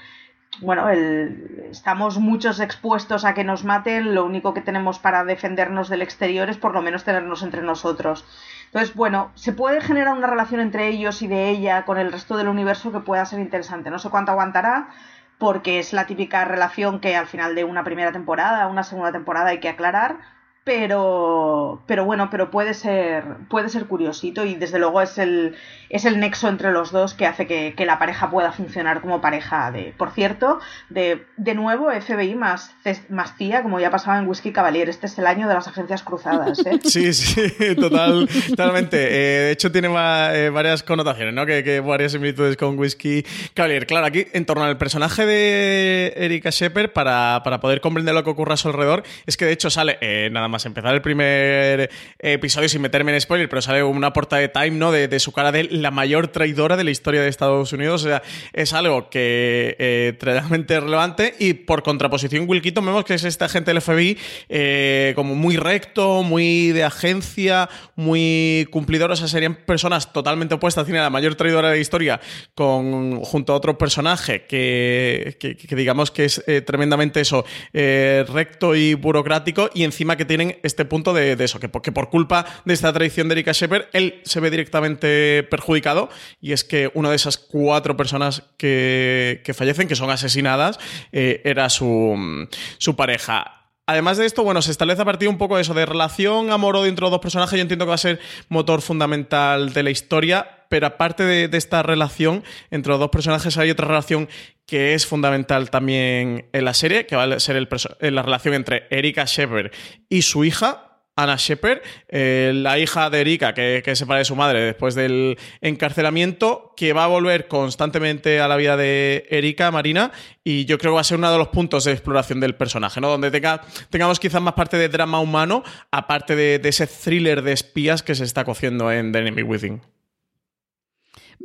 bueno, 0.61 0.89
el, 0.89 1.69
estamos 1.71 2.19
muchos 2.19 2.59
expuestos 2.59 3.25
a 3.25 3.35
que 3.35 3.45
nos 3.45 3.63
maten, 3.63 4.13
lo 4.13 4.25
único 4.25 4.55
que 4.55 4.61
tenemos 4.61 4.99
para 4.99 5.23
defendernos 5.23 5.89
del 5.89 6.03
exterior 6.03 6.51
es 6.51 6.57
por 6.57 6.75
lo 6.75 6.83
menos 6.83 7.05
tenernos 7.05 7.45
entre 7.45 7.63
nosotros. 7.63 8.25
Entonces, 8.65 8.93
bueno, 8.93 9.31
se 9.37 9.53
puede 9.53 9.81
generar 9.81 10.15
una 10.15 10.27
relación 10.27 10.61
entre 10.61 10.89
ellos 10.89 11.23
y 11.23 11.29
de 11.29 11.49
ella 11.49 11.85
con 11.85 11.97
el 11.99 12.11
resto 12.11 12.37
del 12.37 12.49
universo 12.49 12.91
que 12.91 12.99
pueda 12.99 13.25
ser 13.25 13.39
interesante. 13.39 13.91
No 13.91 14.01
sé 14.01 14.11
cuánto 14.11 14.33
aguantará, 14.33 14.89
porque 15.39 15.79
es 15.79 15.93
la 15.93 16.07
típica 16.07 16.45
relación 16.45 17.01
que 17.01 17.17
al 17.17 17.27
final 17.27 17.55
de 17.55 17.65
una 17.65 17.85
primera 17.85 18.13
temporada, 18.13 18.69
una 18.69 18.85
segunda 18.85 19.13
temporada 19.13 19.51
hay 19.51 19.61
que 19.61 19.69
aclarar, 19.69 20.19
pero 20.67 21.81
pero 21.87 22.05
bueno 22.05 22.29
pero 22.29 22.51
puede 22.51 22.75
ser 22.75 23.23
puede 23.49 23.69
ser 23.69 23.87
curiosito 23.87 24.45
y 24.45 24.57
desde 24.57 24.81
luego 24.81 25.01
es 25.01 25.17
el 25.17 25.55
es 25.91 26.05
el 26.05 26.19
nexo 26.19 26.49
entre 26.49 26.73
los 26.73 26.91
dos 26.91 27.15
que 27.15 27.25
hace 27.25 27.47
que, 27.47 27.87
la 27.87 28.01
pareja 28.01 28.33
pueda 28.33 28.51
funcionar 28.51 29.01
como 29.01 29.21
pareja 29.21 29.71
de 29.71 29.95
por 29.97 30.11
cierto 30.11 30.59
de, 30.89 31.25
de 31.37 31.55
nuevo 31.55 31.89
FBI 31.93 32.35
más 32.35 32.75
más 33.09 33.37
tía 33.37 33.63
como 33.63 33.79
ya 33.79 33.93
pasaba 33.93 34.19
en 34.19 34.27
Whisky 34.27 34.51
Cavalier. 34.51 34.89
Este 34.89 35.07
es 35.07 35.17
el 35.21 35.29
año 35.29 35.47
de 35.47 35.55
las 35.55 35.69
agencias 35.69 36.03
cruzadas 36.03 36.59
¿eh? 36.67 36.81
sí 36.83 37.13
sí 37.13 37.53
total 37.77 38.29
totalmente. 38.49 38.97
Eh, 38.97 39.41
de 39.43 39.51
hecho 39.53 39.71
tiene 39.71 39.87
eh, 39.87 40.51
varias 40.51 40.83
connotaciones 40.83 41.33
no 41.33 41.47
que, 41.47 41.63
que, 41.63 41.79
varias 41.79 42.11
similitudes 42.11 42.57
con 42.57 42.77
Whisky 42.77 43.25
Cavalier. 43.55 43.87
Claro 43.87 44.07
aquí 44.07 44.27
en 44.33 44.45
torno 44.45 44.65
al 44.65 44.79
personaje 44.79 45.25
de 45.27 46.13
Erika 46.17 46.51
Shepard 46.51 46.91
para, 46.91 47.43
para 47.45 47.61
poder 47.61 47.81
comprender 47.81 48.15
lo 48.17 48.25
que 48.25 48.31
ocurre 48.31 48.55
a 48.55 48.57
su 48.57 48.67
alrededor 48.67 49.05
es 49.27 49.37
que 49.37 49.45
de 49.45 49.53
hecho 49.53 49.71
sale 49.71 49.99
nada 50.31 50.49
más 50.49 50.56
empezar 50.65 50.95
el 50.95 51.03
primer 51.03 51.91
episodio 52.19 52.69
sin 52.69 52.81
meterme 52.81 53.13
en 53.13 53.21
spoiler, 53.21 53.49
pero 53.49 53.61
sale 53.63 53.83
una 53.83 54.13
portada 54.13 54.41
de 54.41 54.49
Time, 54.49 54.71
¿no? 54.71 54.93
De, 54.93 55.17
su 55.21 55.33
cara 55.33 55.53
de 55.53 55.65
la 55.65 55.91
mayor 55.91 56.29
traidora 56.29 56.77
de 56.77 56.85
la 56.85 56.91
historia 56.91 57.23
de 57.23 57.29
Estados 57.29 57.73
Unidos. 57.73 58.05
O 58.05 58.09
sea, 58.09 58.23
es 58.53 58.73
algo 58.73 59.09
que 59.11 59.77
eh, 59.79 60.17
realmente 60.21 60.79
relevante. 60.79 61.35
Y 61.39 61.55
por 61.55 61.83
contraposición, 61.83 62.49
Will 62.49 62.63
vemos 62.63 63.05
que 63.05 63.15
es 63.15 63.25
este 63.25 63.45
agente 63.45 63.73
del 63.73 63.81
FBI 63.81 64.19
eh, 64.49 65.13
como 65.17 65.35
muy 65.35 65.57
recto, 65.57 66.23
muy 66.23 66.73
de 66.73 66.85
agencia, 66.85 67.69
muy 67.95 68.69
cumplidor. 68.71 69.11
O 69.11 69.17
sea, 69.17 69.29
serían 69.29 69.55
personas 69.55 70.13
totalmente 70.13 70.55
opuestas. 70.55 70.85
Tiene 70.85 71.01
la 71.01 71.11
mayor 71.11 71.35
traidora 71.35 71.71
de 71.71 71.77
la 71.77 71.81
historia 71.81 72.21
con, 72.55 73.21
junto 73.21 73.53
a 73.53 73.57
otro 73.57 73.79
personaje 73.79 74.45
que, 74.47 75.37
digamos 75.71 76.11
que 76.11 76.25
es 76.25 76.43
eh, 76.47 76.61
tremendamente 76.61 77.21
eso, 77.21 77.45
recto 77.73 78.75
y 78.75 78.95
burocrático. 78.95 79.71
Y 79.75 79.85
encima 79.85 80.17
que 80.17 80.25
tienen 80.25 80.46
este 80.63 80.85
punto 80.85 81.13
de, 81.15 81.33
eso, 81.39 81.61
que, 81.61 81.69
por 81.69 82.11
culpa 82.11 82.47
de 82.65 82.75
esta 82.75 82.93
traición 82.93 83.29
de 83.29 83.35
Erika 83.35 83.53
Shepard, 83.53 83.87
él 83.93 84.21
se 84.25 84.41
ve 84.41 84.51
directamente 84.51 85.43
perjudicado 85.45 86.09
y 86.41 86.53
es 86.53 86.65
que 86.65 86.91
una 86.95 87.11
de 87.11 87.17
esas 87.17 87.37
cuatro 87.37 87.97
personas 87.97 88.43
que, 88.57 89.41
fallecen, 89.55 89.89
que 89.89 89.97
son 89.97 90.11
asesinadas, 90.11 90.79
eh, 91.13 91.41
era 91.45 91.69
su, 91.69 92.49
su 92.79 92.97
pareja. 92.97 93.66
Además 93.89 94.19
de 94.19 94.27
esto, 94.27 94.43
bueno, 94.43 94.63
se 94.63 94.73
establece 94.73 95.03
a 95.03 95.05
partir 95.05 95.29
un 95.29 95.39
poco 95.39 95.55
de 95.55 95.63
eso, 95.63 95.73
de 95.73 95.87
relación, 95.87 96.51
amor-odio 96.51 96.89
entre 96.89 97.03
los 97.03 97.13
dos 97.13 97.21
personajes. 97.21 97.57
Yo 97.57 97.63
entiendo 97.63 97.85
que 97.85 97.91
va 97.91 97.95
a 97.95 97.99
ser 97.99 98.19
motor 98.49 98.83
fundamental 98.83 99.73
de 99.73 99.83
la 99.85 99.91
historia, 99.91 100.65
pero 100.69 100.89
aparte 100.89 101.23
de, 101.23 101.57
esta 101.57 101.85
relación 101.85 102.43
entre 102.73 102.91
los 102.91 102.99
dos 102.99 103.11
personajes, 103.11 103.57
hay 103.59 103.71
otra 103.71 103.87
relación 103.87 104.29
que 104.67 104.95
es 104.95 105.07
fundamental 105.07 105.71
también 105.71 106.47
en 106.53 106.65
la 106.65 106.75
serie, 106.75 107.07
que 107.07 107.15
va 107.15 107.23
a 107.23 107.39
ser 107.39 107.65
la 108.01 108.23
relación 108.23 108.55
entre 108.55 108.89
Erika 108.91 109.25
Shepard 109.25 109.71
y 110.09 110.23
su 110.23 110.45
hija, 110.45 110.96
Anna 111.17 111.37
Shepard, 111.37 111.81
eh, 112.09 112.53
la 112.55 112.79
hija 112.79 113.09
de 113.09 113.23
Erika, 113.23 113.55
que, 113.55 113.83
que 113.83 113.91
se 113.93 114.01
separa 114.01 114.19
de 114.19 114.27
su 114.27 114.37
madre 114.37 114.61
después 114.61 114.95
del 114.95 115.39
encarcelamiento, 115.63 116.75
que 116.77 116.93
va 116.93 117.05
a 117.05 117.07
volver 117.07 117.49
constantemente 117.49 118.41
a 118.41 118.49
la 118.49 118.57
vida 118.57 118.77
de 118.77 119.27
Erika, 119.31 119.71
Marina, 119.71 120.13
y 120.45 120.67
yo 120.67 120.77
creo 120.79 120.93
que 120.93 120.97
va 120.97 121.01
a 121.01 121.05
ser 121.05 121.17
uno 121.17 121.33
de 121.33 121.39
los 121.39 121.49
puntos 121.49 121.85
de 121.85 121.93
exploración 121.93 122.39
del 122.39 122.55
personaje, 122.55 123.01
¿no? 123.01 123.09
Donde 123.09 123.31
tenga, 123.31 123.63
tengamos 123.89 124.21
quizás 124.21 124.43
más 124.43 124.55
parte 124.55 124.77
de 124.77 124.89
drama 124.91 125.19
humano, 125.19 125.65
aparte 125.91 126.37
de, 126.37 126.61
ese 126.63 126.87
thriller 126.87 127.43
de 127.43 127.53
espías 127.53 128.03
que 128.03 128.15
se 128.15 128.25
está 128.25 128.45
cociendo 128.45 128.93
en 128.93 129.11
The 129.11 129.21
Enemy 129.21 129.43
Within. 129.43 129.96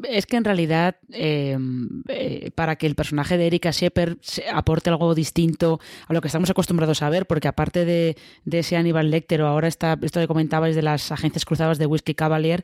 Es 0.03 0.25
que 0.25 0.37
en 0.37 0.43
realidad, 0.43 0.95
em, 1.11 2.03
eh, 2.07 2.51
para 2.55 2.75
que 2.75 2.87
el 2.87 2.95
personaje 2.95 3.37
de 3.37 3.47
Erika 3.47 3.71
Shepard 3.71 4.17
aporte 4.53 4.89
algo 4.89 5.13
distinto 5.15 5.79
a 6.07 6.13
lo 6.13 6.21
que 6.21 6.27
estamos 6.27 6.49
acostumbrados 6.49 7.01
a 7.01 7.09
ver, 7.09 7.25
porque 7.25 7.47
aparte 7.47 7.85
de, 7.85 8.15
ese 8.51 8.77
Aníbal 8.77 9.11
Lecter 9.11 9.41
o 9.41 9.47
ahora 9.47 9.67
está, 9.67 9.97
esto 10.01 10.19
que 10.19 10.27
comentabais 10.27 10.75
de 10.75 10.81
las 10.81 11.11
agencias 11.11 11.45
cruzadas 11.45 11.77
de 11.77 11.85
Whiskey 11.85 12.15
Cavalier, 12.15 12.63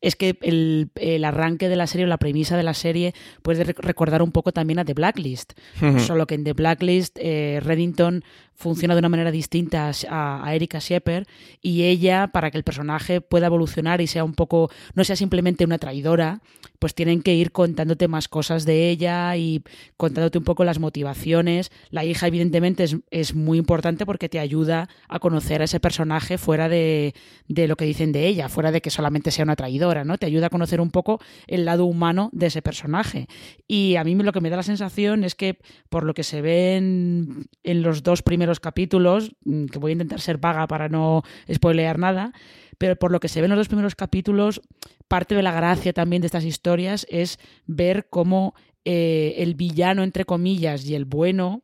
es 0.00 0.16
que 0.16 0.38
el, 0.42 1.24
arranque 1.24 1.68
de 1.68 1.76
la 1.76 1.86
serie 1.86 2.06
o 2.06 2.08
la 2.08 2.18
premisa 2.18 2.56
de 2.56 2.62
la 2.62 2.74
serie 2.74 3.14
puede 3.42 3.64
recordar 3.64 4.22
un 4.22 4.32
poco 4.32 4.52
también 4.52 4.78
a 4.78 4.84
The 4.84 4.94
Blacklist. 4.94 5.52
Solo 5.98 6.26
que 6.26 6.34
en 6.34 6.44
The 6.44 6.52
Blacklist 6.52 7.18
eh, 7.20 7.60
Reddington 7.62 8.24
funciona 8.58 8.94
de 8.94 8.98
una 8.98 9.08
manera 9.08 9.30
distinta 9.30 9.92
a, 10.10 10.54
Erika 10.54 10.80
Shepard 10.80 11.26
y 11.62 11.84
ella, 11.84 12.26
para 12.32 12.50
que 12.50 12.58
el 12.58 12.64
personaje 12.64 13.20
pueda 13.20 13.46
evolucionar 13.46 14.00
y 14.00 14.08
sea 14.08 14.24
un 14.24 14.34
poco, 14.34 14.70
no 14.94 15.04
sea 15.04 15.14
simplemente 15.14 15.64
una 15.64 15.78
traidora, 15.78 16.40
pues 16.80 16.94
tienen 16.94 17.22
que 17.22 17.34
ir 17.34 17.52
contándote 17.52 18.08
más 18.08 18.26
cosas 18.26 18.64
de 18.64 18.90
ella 18.90 19.36
y 19.36 19.62
contándote 19.96 20.38
un 20.38 20.44
poco 20.44 20.64
las 20.64 20.80
motivaciones. 20.80 21.70
La 21.90 22.04
hija, 22.04 22.26
evidentemente, 22.26 22.84
es, 23.10 23.34
muy 23.34 23.58
importante 23.58 24.04
porque 24.06 24.28
te 24.28 24.40
ayuda 24.40 24.88
a 25.08 25.20
conocer 25.20 25.60
a 25.60 25.64
ese 25.64 25.78
personaje 25.78 26.36
fuera 26.36 26.68
de, 26.68 27.14
de, 27.46 27.68
lo 27.68 27.76
que 27.76 27.84
dicen 27.84 28.10
de 28.10 28.26
ella, 28.26 28.48
fuera 28.48 28.72
de 28.72 28.80
que 28.80 28.90
solamente 28.90 29.30
sea 29.30 29.44
una 29.44 29.54
traidora, 29.54 30.04
¿no? 30.04 30.18
Te 30.18 30.26
ayuda 30.26 30.46
a 30.46 30.50
conocer 30.50 30.80
un 30.80 30.90
poco 30.90 31.20
el 31.46 31.64
lado 31.64 31.84
humano 31.84 32.30
de 32.32 32.46
ese 32.46 32.62
personaje. 32.62 33.28
Y 33.68 33.96
a 33.96 34.04
mí 34.04 34.14
lo 34.16 34.32
que 34.32 34.40
me 34.40 34.50
da 34.50 34.56
la 34.56 34.62
sensación 34.64 35.22
es 35.22 35.36
que, 35.36 35.58
por 35.88 36.04
lo 36.04 36.14
que 36.14 36.24
se 36.24 36.42
ve 36.42 36.76
en, 36.76 37.46
en 37.62 37.82
los 37.82 38.02
dos 38.02 38.22
primeros 38.22 38.47
los 38.48 38.60
capítulos, 38.60 39.32
mm, 39.44 39.66
que 39.66 39.78
voy 39.78 39.90
a 39.90 39.92
intentar 39.92 40.20
ser 40.20 40.38
vaga 40.38 40.66
para 40.66 40.88
no 40.88 41.22
spoilear 41.52 41.98
nada, 41.98 42.32
pero 42.78 42.96
por 42.96 43.10
lo 43.10 43.20
que 43.20 43.28
se 43.28 43.40
ve 43.40 43.46
en 43.46 43.50
los 43.50 43.58
dos 43.58 43.68
primeros 43.68 43.94
capítulos, 43.94 44.60
parte 45.08 45.34
de 45.34 45.42
la 45.42 45.52
gracia 45.52 45.92
también 45.92 46.22
de 46.22 46.26
estas 46.26 46.44
historias 46.44 47.06
es 47.10 47.38
ver 47.66 48.08
cómo 48.08 48.54
eh, 48.84 49.34
el 49.38 49.54
villano, 49.54 50.02
entre 50.02 50.24
comillas, 50.24 50.84
y 50.86 50.94
el 50.94 51.04
bueno 51.04 51.62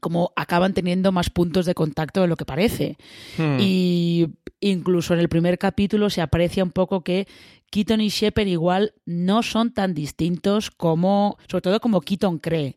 como 0.00 0.32
acaban 0.36 0.74
teniendo 0.74 1.10
más 1.10 1.28
puntos 1.28 1.66
de 1.66 1.74
contacto 1.74 2.20
de 2.20 2.28
lo 2.28 2.36
que 2.36 2.44
parece. 2.44 2.96
Hmm. 3.36 3.56
Y 3.58 4.28
incluso 4.60 5.12
en 5.14 5.20
el 5.20 5.28
primer 5.28 5.58
capítulo 5.58 6.08
se 6.08 6.20
aprecia 6.20 6.62
un 6.62 6.70
poco 6.70 7.02
que 7.02 7.26
Keaton 7.70 8.00
y 8.00 8.08
Shepard 8.08 8.46
igual 8.46 8.94
no 9.04 9.42
son 9.42 9.72
tan 9.72 9.94
distintos 9.94 10.70
como, 10.70 11.36
sobre 11.48 11.62
todo 11.62 11.80
como 11.80 12.00
Keaton 12.00 12.38
cree 12.38 12.76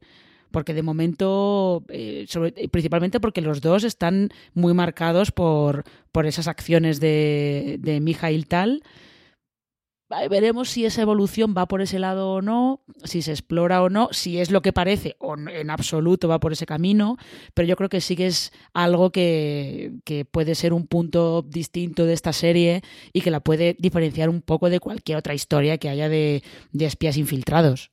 porque 0.52 0.74
de 0.74 0.84
momento, 0.84 1.84
eh, 1.90 2.26
principalmente 2.72 3.20
porque 3.20 3.42
los 3.42 3.62
dos 3.62 3.84
están 3.84 4.30
muy 4.54 4.74
marcados 4.74 5.32
por, 5.32 5.84
por 6.12 6.26
esas 6.26 6.48
acciones 6.48 7.00
de, 7.00 7.78
de 7.80 8.00
Mijail 8.00 8.48
Tal. 8.48 8.84
Veremos 10.30 10.70
si 10.70 10.84
esa 10.84 11.02
evolución 11.02 11.56
va 11.58 11.68
por 11.68 11.82
ese 11.82 11.98
lado 11.98 12.34
o 12.34 12.42
no, 12.42 12.82
si 13.06 13.22
se 13.22 13.32
explora 13.32 13.82
o 13.82 13.90
no, 13.90 14.10
si 14.12 14.40
es 14.40 14.52
lo 14.52 14.62
que 14.62 14.74
parece 14.74 15.16
o 15.20 15.38
en 15.38 15.70
absoluto 15.70 16.28
va 16.28 16.42
por 16.42 16.52
ese 16.52 16.66
camino, 16.66 17.16
pero 17.54 17.66
yo 17.66 17.78
creo 17.78 17.88
que 17.88 18.02
sí 18.02 18.18
que 18.18 18.28
es 18.28 18.52
algo 18.74 19.12
que, 19.14 19.94
que 20.04 20.26
puede 20.26 20.56
ser 20.56 20.74
un 20.74 20.86
punto 20.86 21.44
distinto 21.44 22.06
de 22.06 22.12
esta 22.12 22.34
serie 22.34 22.82
y 23.14 23.22
que 23.22 23.32
la 23.32 23.40
puede 23.40 23.78
diferenciar 23.80 24.28
un 24.28 24.42
poco 24.42 24.70
de 24.70 24.82
cualquier 24.82 25.18
otra 25.18 25.34
historia 25.34 25.78
que 25.78 25.88
haya 25.88 26.10
de, 26.10 26.44
de 26.74 26.86
espías 26.86 27.16
infiltrados. 27.16 27.91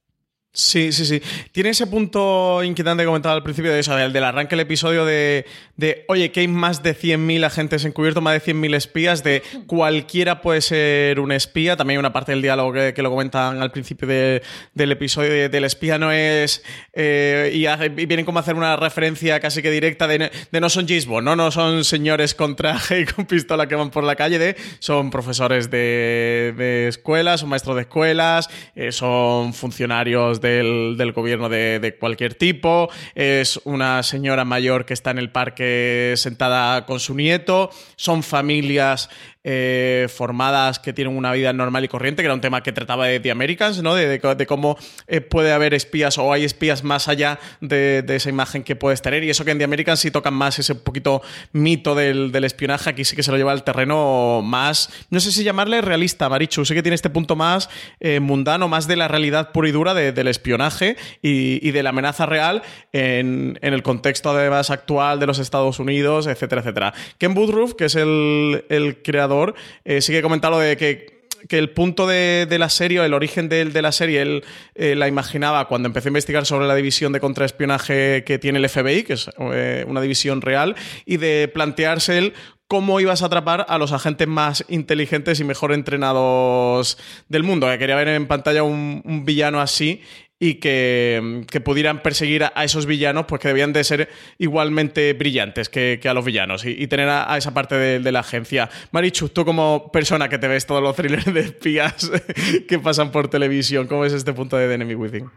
Sí, 0.52 0.92
sí, 0.92 1.04
sí. 1.04 1.22
Tiene 1.52 1.70
ese 1.70 1.86
punto 1.86 2.64
inquietante 2.64 3.02
que 3.02 3.06
comentaba 3.06 3.34
al 3.34 3.42
principio 3.42 3.70
de 3.70 3.78
eso, 3.78 3.94
del, 3.94 4.12
del 4.12 4.24
arranque 4.24 4.56
del 4.56 4.60
episodio 4.60 5.04
de, 5.04 5.46
de, 5.76 6.04
oye, 6.08 6.32
que 6.32 6.40
hay 6.40 6.48
más 6.48 6.82
de 6.82 6.96
100.000 6.96 7.44
agentes 7.44 7.84
encubiertos, 7.84 8.22
más 8.22 8.32
de 8.32 8.54
100.000 8.54 8.74
espías, 8.74 9.22
de 9.22 9.42
cualquiera 9.66 10.40
puede 10.40 10.60
ser 10.62 11.20
un 11.20 11.30
espía. 11.30 11.76
También 11.76 12.00
una 12.00 12.12
parte 12.12 12.32
del 12.32 12.42
diálogo 12.42 12.72
que, 12.72 12.94
lo 13.02 13.10
comentan 13.10 13.62
al 13.62 13.70
principio 13.70 14.08
del 14.08 14.92
episodio 14.92 15.48
del 15.48 15.64
espía 15.64 15.98
no 15.98 16.10
es... 16.10 16.64
Eh, 16.92 17.52
y, 17.54 18.06
vienen 18.06 18.24
como 18.24 18.40
a 18.40 18.42
hacer 18.42 18.56
una 18.56 18.74
referencia 18.74 19.38
casi 19.40 19.62
que 19.62 19.70
directa 19.70 20.08
de, 20.08 20.30
de 20.50 20.60
no 20.60 20.68
son 20.70 20.88
Gisbo, 20.88 21.20
¿no? 21.20 21.36
No 21.36 21.50
son 21.52 21.84
señores 21.84 22.34
con 22.34 22.56
traje 22.56 23.00
y 23.02 23.04
con 23.04 23.26
pistola 23.26 23.68
que 23.68 23.76
van 23.76 23.90
por 23.90 24.02
la 24.02 24.16
calle, 24.16 24.38
de 24.38 24.56
son 24.80 25.10
profesores 25.10 25.70
de, 25.70 26.54
de 26.56 26.88
escuelas, 26.88 27.40
son 27.40 27.50
maestros 27.50 27.76
de 27.76 27.82
escuelas, 27.82 28.48
eh, 28.74 28.90
son 28.90 29.54
funcionarios 29.54 30.37
del, 30.40 31.12
gobierno 31.12 31.48
de, 31.48 31.96
cualquier 31.98 32.34
tipo, 32.34 32.88
es 33.14 33.60
una 33.64 34.02
señora 34.02 34.44
mayor 34.44 34.84
que 34.84 34.94
está 34.94 35.10
en 35.10 35.18
el 35.18 35.30
parque 35.30 36.14
sentada 36.16 36.86
con 36.86 37.00
su 37.00 37.14
nieto, 37.14 37.70
son 37.96 38.22
familias 38.22 39.08
eh, 39.50 40.08
formadas 40.14 40.78
que 40.78 40.92
tienen 40.92 41.16
una 41.16 41.32
vida 41.32 41.54
normal 41.54 41.82
y 41.82 41.88
corriente, 41.88 42.22
que 42.22 42.26
era 42.26 42.34
un 42.34 42.42
tema 42.42 42.62
que 42.62 42.70
trataba 42.70 43.06
de 43.06 43.18
The 43.18 43.30
Americans, 43.30 43.82
¿no? 43.82 43.94
De, 43.94 44.20
cómo 44.46 44.76
eh, 45.06 45.22
puede 45.22 45.52
haber 45.52 45.72
espías 45.72 46.18
o 46.18 46.32
hay 46.34 46.44
espías 46.44 46.84
más 46.84 47.08
allá 47.08 47.38
de, 47.62 48.04
esa 48.08 48.28
imagen 48.28 48.62
que 48.62 48.76
puedes 48.76 49.00
tener. 49.00 49.24
Y 49.24 49.30
eso 49.30 49.46
que 49.46 49.52
en 49.52 49.58
The 49.58 49.64
Americans 49.64 50.00
sí 50.00 50.10
tocan 50.10 50.34
más 50.34 50.58
ese 50.58 50.74
poquito 50.74 51.22
mito 51.52 51.94
del, 51.94 52.34
espionaje, 52.44 52.90
aquí 52.90 53.06
sí 53.06 53.16
que 53.16 53.22
se 53.22 53.30
lo 53.30 53.38
lleva 53.38 53.52
al 53.52 53.64
terreno 53.64 54.42
más, 54.44 54.90
no 55.08 55.18
sé 55.18 55.32
si 55.32 55.44
llamarle 55.44 55.80
realista, 55.80 56.28
Marichu, 56.28 56.66
sí 56.66 56.74
que 56.74 56.82
tiene 56.82 56.94
este 56.94 57.08
punto 57.08 57.34
más 57.34 57.70
eh, 58.00 58.20
mundano, 58.20 58.68
más 58.68 58.86
de 58.86 58.96
la 58.96 59.08
realidad 59.08 59.52
pura 59.52 59.68
y 59.68 59.72
dura 59.72 59.94
del 59.94 60.27
espionaje 60.28 60.96
y, 61.22 61.70
de 61.70 61.82
la 61.82 61.90
amenaza 61.90 62.26
real 62.26 62.62
en, 62.92 63.58
el 63.62 63.82
contexto 63.82 64.30
además 64.30 64.70
actual 64.70 65.20
de 65.20 65.26
los 65.26 65.38
Estados 65.38 65.78
Unidos, 65.78 66.26
etcétera, 66.26 66.60
etcétera. 66.60 66.94
Ken 67.18 67.36
Woodruff, 67.36 67.74
que 67.74 67.86
es 67.86 67.94
el, 67.96 68.64
creador 69.02 69.54
eh, 69.84 70.00
sí 70.00 70.12
que 70.12 70.22
de 70.22 70.76
que 71.48 71.58
el 71.58 71.70
punto 71.70 72.06
de, 72.06 72.46
la 72.58 72.68
serie, 72.68 73.04
el 73.04 73.14
origen 73.14 73.48
de, 73.48 73.82
la 73.82 73.92
serie, 73.92 74.22
él 74.22 74.44
eh, 74.74 74.94
la 74.94 75.08
imaginaba 75.08 75.68
cuando 75.68 75.86
empecé 75.86 76.08
a 76.08 76.10
investigar 76.10 76.46
sobre 76.46 76.66
la 76.66 76.74
división 76.74 77.12
de 77.12 77.20
contraespionaje 77.20 78.24
que 78.24 78.38
tiene 78.38 78.58
el 78.58 78.68
FBI, 78.68 79.04
que 79.04 79.12
es 79.14 79.30
eh, 79.52 79.84
una 79.86 80.00
división 80.00 80.40
real, 80.40 80.74
y 81.04 81.18
de 81.18 81.50
plantearse 81.52 82.18
él 82.18 82.34
cómo 82.68 83.00
ibas 83.00 83.22
a 83.22 83.26
atrapar 83.26 83.66
a 83.68 83.78
los 83.78 83.92
agentes 83.92 84.28
más 84.28 84.64
inteligentes 84.68 85.40
y 85.40 85.44
mejor 85.44 85.72
entrenados 85.72 86.98
del 87.28 87.42
mundo. 87.42 87.66
Que 87.68 87.78
quería 87.78 87.96
ver 87.96 88.08
en 88.08 88.26
pantalla 88.26 88.62
un 88.62 89.24
villano 89.24 89.60
así 89.60 90.02
y 90.40 90.54
que, 90.54 91.44
pudieran 91.64 92.02
perseguir 92.02 92.44
a, 92.44 92.64
esos 92.64 92.86
villanos, 92.86 93.26
pues 93.26 93.40
que 93.40 93.48
debían 93.48 93.72
de 93.72 93.82
ser 93.82 94.08
igualmente 94.38 95.12
brillantes 95.12 95.68
que, 95.68 96.00
a 96.04 96.14
los 96.14 96.24
villanos 96.24 96.64
y, 96.64 96.86
tener 96.86 97.08
a, 97.08 97.36
esa 97.36 97.52
parte 97.54 97.74
de, 97.74 98.12
la 98.12 98.20
agencia. 98.20 98.70
Marichu, 98.92 99.28
tú 99.28 99.44
como 99.44 99.90
persona 99.92 100.28
que 100.28 100.38
te 100.38 100.48
ves 100.48 100.66
todos 100.66 100.82
los 100.82 100.94
thrillers 100.94 101.32
de 101.32 101.40
espías 101.40 102.10
que 102.68 102.78
pasan 102.78 103.10
por 103.10 103.28
televisión, 103.28 103.86
¿cómo 103.88 104.04
es 104.04 104.12
este 104.12 104.32
punto 104.32 104.56
de 104.56 104.68
The 104.68 104.74
Enemy 104.74 104.94
Within? 104.94 105.30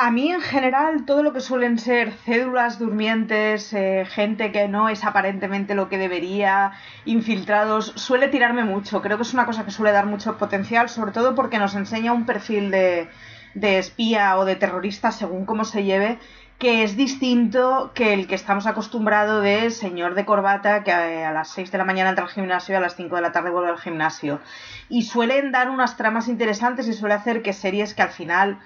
A 0.00 0.12
mí 0.12 0.30
en 0.30 0.40
general 0.40 1.04
todo 1.06 1.24
lo 1.24 1.32
que 1.32 1.40
suelen 1.40 1.76
ser 1.76 2.12
cédulas 2.12 2.78
durmientes, 2.78 3.72
eh, 3.72 4.06
gente 4.08 4.52
que 4.52 4.68
no 4.68 4.88
es 4.88 5.04
aparentemente 5.04 5.74
lo 5.74 5.88
que 5.88 5.98
debería, 5.98 6.70
infiltrados, 7.04 7.94
suele 7.96 8.28
tirarme 8.28 8.62
mucho. 8.62 9.02
Creo 9.02 9.16
que 9.16 9.24
es 9.24 9.34
una 9.34 9.44
cosa 9.44 9.64
que 9.64 9.72
suele 9.72 9.90
dar 9.90 10.06
mucho 10.06 10.38
potencial, 10.38 10.88
sobre 10.88 11.10
todo 11.10 11.34
porque 11.34 11.58
nos 11.58 11.74
enseña 11.74 12.12
un 12.12 12.26
perfil 12.26 12.70
de, 12.70 13.08
de 13.54 13.78
espía 13.78 14.38
o 14.38 14.44
de 14.44 14.54
terrorista, 14.54 15.10
según 15.10 15.44
cómo 15.46 15.64
se 15.64 15.82
lleve, 15.82 16.20
que 16.60 16.84
es 16.84 16.96
distinto 16.96 17.90
que 17.92 18.14
el 18.14 18.28
que 18.28 18.36
estamos 18.36 18.68
acostumbrados 18.68 19.42
de 19.42 19.70
señor 19.70 20.14
de 20.14 20.24
corbata 20.24 20.84
que 20.84 20.92
a 20.92 21.32
las 21.32 21.48
6 21.50 21.72
de 21.72 21.78
la 21.78 21.84
mañana 21.84 22.10
entra 22.10 22.24
al 22.24 22.30
gimnasio 22.30 22.74
y 22.74 22.76
a 22.76 22.80
las 22.80 22.94
5 22.94 23.16
de 23.16 23.22
la 23.22 23.32
tarde 23.32 23.50
vuelve 23.50 23.70
al 23.70 23.78
gimnasio. 23.78 24.40
Y 24.88 25.02
suelen 25.02 25.50
dar 25.50 25.70
unas 25.70 25.96
tramas 25.96 26.28
interesantes 26.28 26.86
y 26.86 26.92
suele 26.92 27.14
hacer 27.14 27.42
que 27.42 27.52
series 27.52 27.94
que 27.94 28.02
al 28.02 28.10
final, 28.10 28.60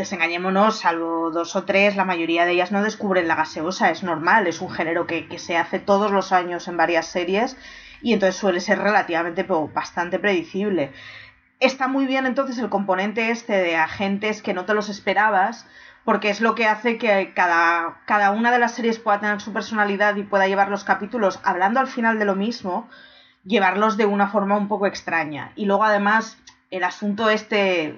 desengañémonos, 0.00 0.80
salvo 0.80 1.30
dos 1.30 1.54
o 1.54 1.64
tres, 1.64 1.96
la 1.96 2.04
mayoría 2.04 2.44
de 2.44 2.52
ellas 2.52 2.72
no 2.72 2.82
descubren 2.82 3.28
la 3.28 3.36
gaseosa, 3.36 3.90
es 3.90 4.02
normal, 4.02 4.46
es 4.46 4.60
un 4.60 4.70
género 4.70 5.06
que, 5.06 5.38
se 5.38 5.56
hace 5.56 5.78
todos 5.78 6.10
los 6.10 6.32
años 6.32 6.66
en 6.68 6.76
varias 6.76 7.06
series 7.06 7.56
y 8.02 8.12
entonces 8.12 8.36
suele 8.36 8.60
ser 8.60 8.78
relativamente 8.78 9.44
bastante 9.72 10.18
predecible 10.18 10.92
está 11.60 11.88
muy 11.88 12.06
bien 12.06 12.26
entonces 12.26 12.58
el 12.58 12.70
componente 12.70 13.30
este 13.30 13.52
de 13.52 13.76
agentes 13.76 14.42
que 14.42 14.54
no 14.54 14.64
te 14.64 14.74
los 14.74 14.88
esperabas, 14.88 15.66
porque 16.04 16.30
es 16.30 16.40
lo 16.40 16.54
que 16.54 16.66
hace 16.66 16.96
que 16.96 17.32
cada, 17.34 18.00
cada 18.06 18.30
una 18.30 18.50
de 18.50 18.58
las 18.58 18.74
series 18.74 18.98
pueda 18.98 19.20
tener 19.20 19.40
su 19.40 19.52
personalidad 19.52 20.16
y 20.16 20.22
pueda 20.22 20.48
llevar 20.48 20.70
los 20.70 20.84
capítulos 20.84 21.38
hablando 21.44 21.78
al 21.78 21.86
final 21.86 22.18
de 22.18 22.24
lo 22.24 22.34
mismo, 22.34 22.88
llevarlos 23.44 23.96
de 23.98 24.06
una 24.06 24.28
forma 24.28 24.56
un 24.56 24.68
poco 24.68 24.86
extraña. 24.86 25.52
Y 25.54 25.66
luego 25.66 25.84
además 25.84 26.38
el 26.70 26.84
asunto 26.84 27.30
este, 27.30 27.96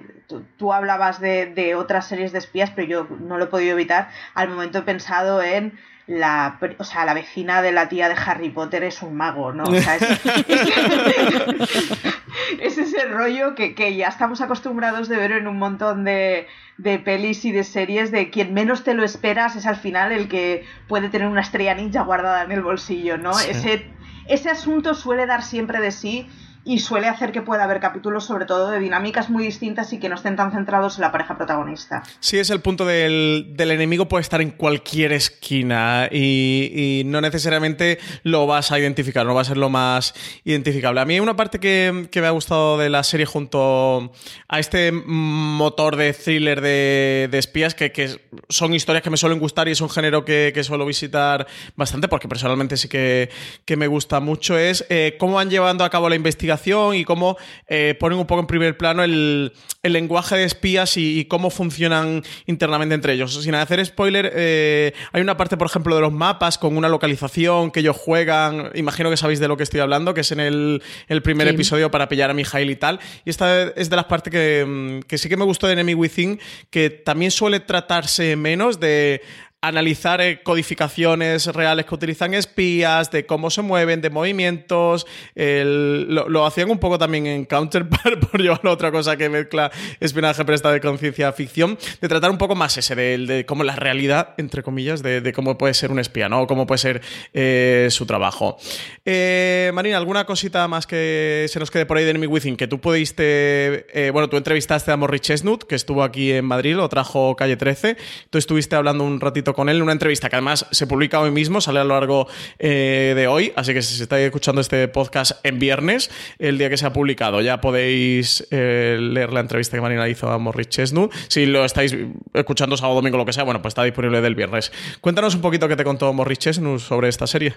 tú, 0.57 0.73
hablabas 0.73 1.19
de, 1.19 1.45
de, 1.45 1.75
otras 1.75 2.07
series 2.07 2.31
de 2.31 2.39
espías, 2.39 2.71
pero 2.71 2.87
yo 2.87 3.07
no 3.19 3.37
lo 3.37 3.43
he 3.45 3.47
podido 3.47 3.73
evitar, 3.73 4.09
al 4.33 4.49
momento 4.49 4.79
he 4.79 4.83
pensado 4.83 5.43
en 5.43 5.77
la, 6.05 6.59
o 6.79 6.83
sea, 6.83 7.05
la 7.05 7.13
vecina 7.13 7.61
de 7.61 7.71
la 7.71 7.87
tía 7.87 8.09
de 8.09 8.15
Harry 8.15 8.49
Potter 8.49 8.83
es 8.83 9.01
un 9.01 9.15
mago, 9.15 9.53
¿no? 9.53 9.63
O 9.63 9.75
sea, 9.75 9.95
es, 9.95 10.03
ese 12.77 13.05
rollo 13.05 13.55
que, 13.55 13.95
ya 13.95 14.09
estamos 14.09 14.41
acostumbrados 14.41 15.07
de 15.07 15.15
ver 15.15 15.31
en 15.31 15.47
un 15.47 15.57
montón 15.57 16.03
de, 16.03 16.47
de, 16.77 16.99
pelis 16.99 17.45
y 17.45 17.53
de 17.53 17.63
series 17.63 18.11
de 18.11 18.29
quien 18.31 18.53
menos 18.53 18.83
te 18.83 18.95
lo 18.95 19.05
esperas 19.05 19.55
es 19.55 19.65
al 19.65 19.77
final 19.77 20.11
el 20.11 20.27
que 20.27 20.65
puede 20.87 21.07
tener 21.07 21.27
una 21.27 21.41
estrella 21.41 21.73
ninja 21.73 22.01
guardada 22.01 22.43
en 22.43 22.51
el 22.51 22.61
bolsillo, 22.61 23.17
¿no? 23.17 23.31
Ese, 23.39 23.85
ese 24.27 24.49
asunto 24.49 24.95
suele 24.95 25.25
dar 25.25 25.41
siempre 25.41 25.79
de 25.79 25.91
sí 25.91 26.27
y 26.65 26.79
suele 26.79 27.07
hacer 27.07 27.31
que 27.31 27.41
pueda 27.41 27.65
haber 27.65 27.79
capítulos 27.79 28.25
sobre 28.25 28.45
todo 28.45 28.71
de 28.71 28.79
dinámicas 28.79 29.29
muy 29.29 29.43
distintas 29.43 29.91
y 29.91 29.99
que 29.99 30.07
no 30.07 30.15
estén 30.15 30.35
tan 30.35 30.51
centrados 30.51 30.95
en 30.95 31.01
la 31.01 31.11
pareja 31.11 31.35
protagonista. 31.37 32.03
Sí, 32.19 32.39
es 32.39 32.49
el 32.49 32.61
punto 32.61 32.85
del, 32.85 33.55
enemigo 33.57 34.07
puede 34.07 34.21
estar 34.21 34.41
en 34.41 34.51
cualquier 34.51 35.11
esquina 35.11 36.07
y, 36.11 37.03
no 37.05 37.21
necesariamente 37.21 37.99
lo 38.23 38.47
vas 38.47 38.71
a 38.71 38.79
identificar, 38.79 39.25
no 39.25 39.33
va 39.33 39.41
a 39.41 39.45
ser 39.45 39.57
lo 39.57 39.69
más 39.69 40.13
identificable. 40.45 41.01
A 41.01 41.05
mí 41.05 41.19
una 41.19 41.35
parte 41.35 41.59
que, 41.59 42.09
me 42.13 42.27
ha 42.27 42.31
gustado 42.31 42.77
de 42.77 42.89
la 42.89 43.03
serie 43.03 43.25
junto 43.25 44.13
a 44.47 44.59
este 44.59 44.91
motor 44.91 45.97
de 45.97 46.13
thriller 46.13 46.61
de, 46.61 47.29
espías 47.33 47.75
que, 47.75 48.19
son 48.47 48.73
historias 48.73 49.03
que 49.03 49.09
me 49.09 49.17
suelen 49.17 49.39
gustar 49.39 49.67
y 49.67 49.71
es 49.71 49.81
un 49.81 49.89
género 49.89 50.23
que, 50.23 50.53
suelo 50.63 50.85
visitar 50.85 51.45
bastante 51.75 52.07
porque 52.07 52.29
personalmente 52.29 52.77
sí 52.77 52.87
que, 52.87 53.29
me 53.75 53.87
gusta 53.87 54.19
mucho 54.19 54.57
es 54.57 54.85
eh, 54.89 55.15
cómo 55.19 55.33
van 55.33 55.49
llevando 55.49 55.83
a 55.83 55.89
cabo 55.89 56.07
la 56.07 56.15
investigación 56.15 56.52
y 56.93 57.03
cómo 57.03 57.37
eh, 57.67 57.95
ponen 57.99 58.17
un 58.17 58.25
poco 58.25 58.41
en 58.41 58.47
primer 58.47 58.77
plano 58.77 59.03
el, 59.03 59.51
lenguaje 59.83 60.37
de 60.37 60.45
espías 60.45 60.95
y, 60.97 61.25
cómo 61.25 61.49
funcionan 61.49 62.23
internamente 62.45 62.95
entre 62.95 63.13
ellos. 63.13 63.41
Sin 63.43 63.55
hacer 63.55 63.85
spoiler, 63.85 64.31
eh, 64.33 64.93
hay 65.11 65.21
una 65.21 65.35
parte, 65.35 65.57
por 65.57 65.67
ejemplo, 65.67 65.95
de 65.95 66.01
los 66.01 66.11
mapas 66.11 66.57
con 66.57 66.77
una 66.77 66.87
localización 66.87 67.71
que 67.71 67.81
ellos 67.81 67.97
juegan. 67.97 68.71
Imagino 68.75 69.09
que 69.09 69.17
sabéis 69.17 69.39
de 69.39 69.47
lo 69.47 69.57
que 69.57 69.63
estoy 69.63 69.81
hablando, 69.81 70.13
que 70.13 70.21
es 70.21 70.31
en 70.31 70.39
el, 70.39 70.81
primer 71.23 71.47
episodio 71.47 71.91
para 71.91 72.07
pillar 72.07 72.29
a 72.29 72.33
Mijail 72.33 72.69
y 72.69 72.75
tal. 72.75 72.99
Y 73.25 73.29
esta 73.29 73.63
es 73.63 73.89
de 73.89 73.95
las 73.95 74.05
partes 74.05 74.31
que, 74.31 74.65
mm, 74.65 74.99
que 75.01 75.17
sí 75.17 75.27
que 75.27 75.37
me 75.37 75.45
gustó 75.45 75.67
de 75.67 75.73
Enemy 75.73 75.95
Within, 75.95 76.39
que 76.69 76.89
también 76.89 77.31
suele 77.31 77.59
tratarse 77.59 78.35
menos 78.35 78.79
de 78.79 79.21
analizar 79.63 80.19
eh, 80.19 80.43
codificaciones 80.43 81.47
reales 81.47 81.85
que 81.85 81.95
utilizan 81.95 82.33
espías, 82.33 83.09
de 83.11 83.25
cómo 83.25 83.49
se 83.49 83.61
mueven, 83.61 84.01
de 84.01 84.09
movimientos. 84.09 85.07
lo, 85.35 86.45
hacían 86.45 86.69
un 86.69 86.79
poco 86.79 86.99
también 86.99 87.25
en 87.27 87.45
Counterpart, 87.45 88.25
por 88.31 88.41
llevarlo 88.41 88.71
a 88.71 88.73
otra 88.73 88.91
cosa 88.91 89.15
que 89.15 89.29
mezcla 89.29 89.71
espionaje 90.01 90.43
presta 90.43 90.69
de 90.69 90.81
conciencia 90.81 91.31
ficción, 91.31 91.77
de 92.01 92.09
tratar 92.09 92.29
un 92.29 92.37
poco 92.37 92.55
más 92.55 92.77
ese, 92.77 92.93
de, 92.93 93.17
de 93.19 93.45
cómo 93.45 93.63
la 93.63 93.77
realidad, 93.77 94.35
entre 94.37 94.63
comillas, 94.63 95.01
de, 95.01 95.31
cómo 95.33 95.57
puede 95.57 95.73
ser 95.73 95.91
un 95.91 95.99
espía, 95.99 96.27
¿no? 96.27 96.41
O 96.41 96.47
cómo 96.47 96.67
puede 96.67 96.79
ser 96.79 97.01
eh, 97.33 97.87
su 97.89 98.05
trabajo. 98.05 98.57
Eh, 99.05 99.71
Marina, 99.73 99.95
¿alguna 99.95 100.25
cosita 100.25 100.67
más 100.67 100.85
que 100.85 101.45
se 101.47 101.59
nos 101.59 101.71
quede 101.71 101.85
por 101.85 101.95
ahí 101.95 102.03
de 102.03 102.09
Enemy 102.09 102.27
Within? 102.27 102.57
Que 102.57 102.67
tú 102.67 102.81
pudiste, 102.81 104.11
bueno, 104.11 104.27
tú 104.27 104.35
entrevistaste 104.35 104.91
a 104.91 104.97
Morris 104.97 105.21
Chestnut, 105.21 105.63
que 105.63 105.75
estuvo 105.75 106.03
aquí 106.03 106.33
en 106.33 106.43
Madrid, 106.43 106.75
lo 106.75 106.89
trajo 106.89 107.37
Calle 107.37 107.55
13. 107.55 107.95
Tú 108.29 108.37
estuviste 108.37 108.75
hablando 108.75 109.05
un 109.05 109.21
ratito 109.21 109.52
con 109.53 109.69
él 109.69 109.77
en 109.77 109.83
una 109.83 109.91
entrevista 109.91 110.29
que 110.29 110.35
además 110.35 110.65
se 110.71 110.87
publica 110.87 111.19
hoy 111.19 111.31
mismo, 111.31 111.61
sale 111.61 111.79
a 111.79 111.83
lo 111.83 111.93
largo 111.93 112.27
eh, 112.59 113.13
de 113.15 113.27
hoy, 113.27 113.53
así 113.55 113.73
que 113.73 113.81
si 113.81 114.01
estáis 114.01 114.25
escuchando 114.25 114.61
este 114.61 114.87
podcast 114.87 115.43
en 115.43 115.59
viernes, 115.59 116.09
el 116.39 116.57
día 116.57 116.69
que 116.69 116.77
se 116.77 116.85
ha 116.85 116.93
publicado, 116.93 117.41
ya 117.41 117.61
podéis 117.61 118.47
eh, 118.51 118.97
leer 118.99 119.33
la 119.33 119.39
entrevista 119.39 119.77
que 119.77 119.81
Marina 119.81 120.07
hizo 120.09 120.29
a 120.29 120.37
Morris 120.37 120.69
Chesnu. 120.69 121.09
Si 121.27 121.45
lo 121.45 121.65
estáis 121.65 121.95
escuchando 122.33 122.77
sábado, 122.77 122.95
domingo, 122.95 123.17
lo 123.17 123.25
que 123.25 123.33
sea, 123.33 123.43
bueno, 123.43 123.61
pues 123.61 123.71
está 123.71 123.83
disponible 123.83 124.21
del 124.21 124.35
viernes. 124.35 124.71
Cuéntanos 125.01 125.35
un 125.35 125.41
poquito 125.41 125.67
qué 125.67 125.75
te 125.75 125.83
contó 125.83 126.11
Morris 126.13 126.39
Chesnu 126.39 126.79
sobre 126.79 127.09
esta 127.09 127.27
serie. 127.27 127.53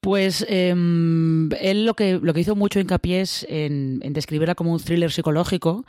Pues 0.00 0.46
em, 0.48 1.50
él 1.60 1.84
lo 1.84 1.94
que, 1.94 2.20
lo 2.22 2.32
que 2.32 2.40
hizo 2.40 2.54
mucho 2.54 2.78
hincapié 2.78 3.22
es 3.22 3.44
en 3.48 4.00
describirla 4.12 4.54
como 4.54 4.72
un 4.72 4.78
thriller 4.78 5.10
psicológico, 5.10 5.84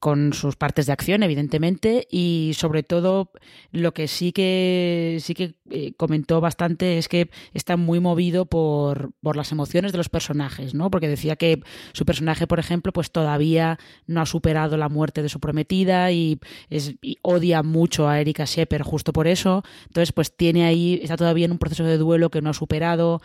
con 0.00 0.32
sus 0.32 0.56
partes 0.56 0.86
de 0.86 0.92
acción, 0.92 1.22
evidentemente, 1.22 2.08
y 2.10 2.52
sobre 2.56 2.82
todo 2.82 3.30
lo 3.70 3.92
que 3.92 4.08
sí 4.08 4.32
que 4.32 5.18
sí 5.20 5.34
que 5.34 5.54
eh, 5.68 5.92
comentó 5.98 6.40
bastante 6.40 6.96
es 6.96 7.06
que 7.06 7.28
está 7.52 7.76
muy 7.76 8.00
movido 8.00 8.46
por, 8.46 9.12
por, 9.20 9.36
las 9.36 9.52
emociones 9.52 9.92
de 9.92 9.98
los 9.98 10.08
personajes, 10.08 10.72
¿no? 10.74 10.90
Porque 10.90 11.06
decía 11.06 11.36
que 11.36 11.62
su 11.92 12.06
personaje, 12.06 12.46
por 12.46 12.58
ejemplo, 12.58 12.94
pues 12.94 13.10
todavía 13.10 13.78
no 14.06 14.22
ha 14.22 14.26
superado 14.26 14.78
la 14.78 14.88
muerte 14.88 15.22
de 15.22 15.28
su 15.28 15.38
prometida 15.38 16.10
y, 16.12 16.40
es, 16.70 16.94
odia 17.20 17.62
mucho 17.62 18.08
a 18.08 18.20
Erika 18.20 18.46
Shepard 18.46 18.82
justo 18.82 19.12
por 19.12 19.28
eso. 19.28 19.62
Entonces, 19.88 20.12
pues 20.12 20.34
tiene 20.34 20.64
ahí, 20.64 20.98
está 21.02 21.18
todavía 21.18 21.44
en 21.44 21.52
un 21.52 21.58
proceso 21.58 21.84
de 21.84 21.98
duelo 21.98 22.30
que 22.30 22.40
no 22.40 22.48
ha 22.48 22.54
superado. 22.54 23.20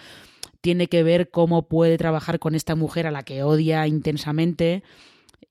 Tiene 0.60 0.88
que 0.88 1.04
ver 1.04 1.30
cómo 1.30 1.70
puede 1.70 1.98
trabajar 1.98 2.40
con 2.40 2.54
esta 2.54 2.76
mujer 2.76 3.08
a 3.08 3.12
la 3.12 3.24
que 3.24 3.44
odia 3.44 3.88
intensamente 3.88 4.84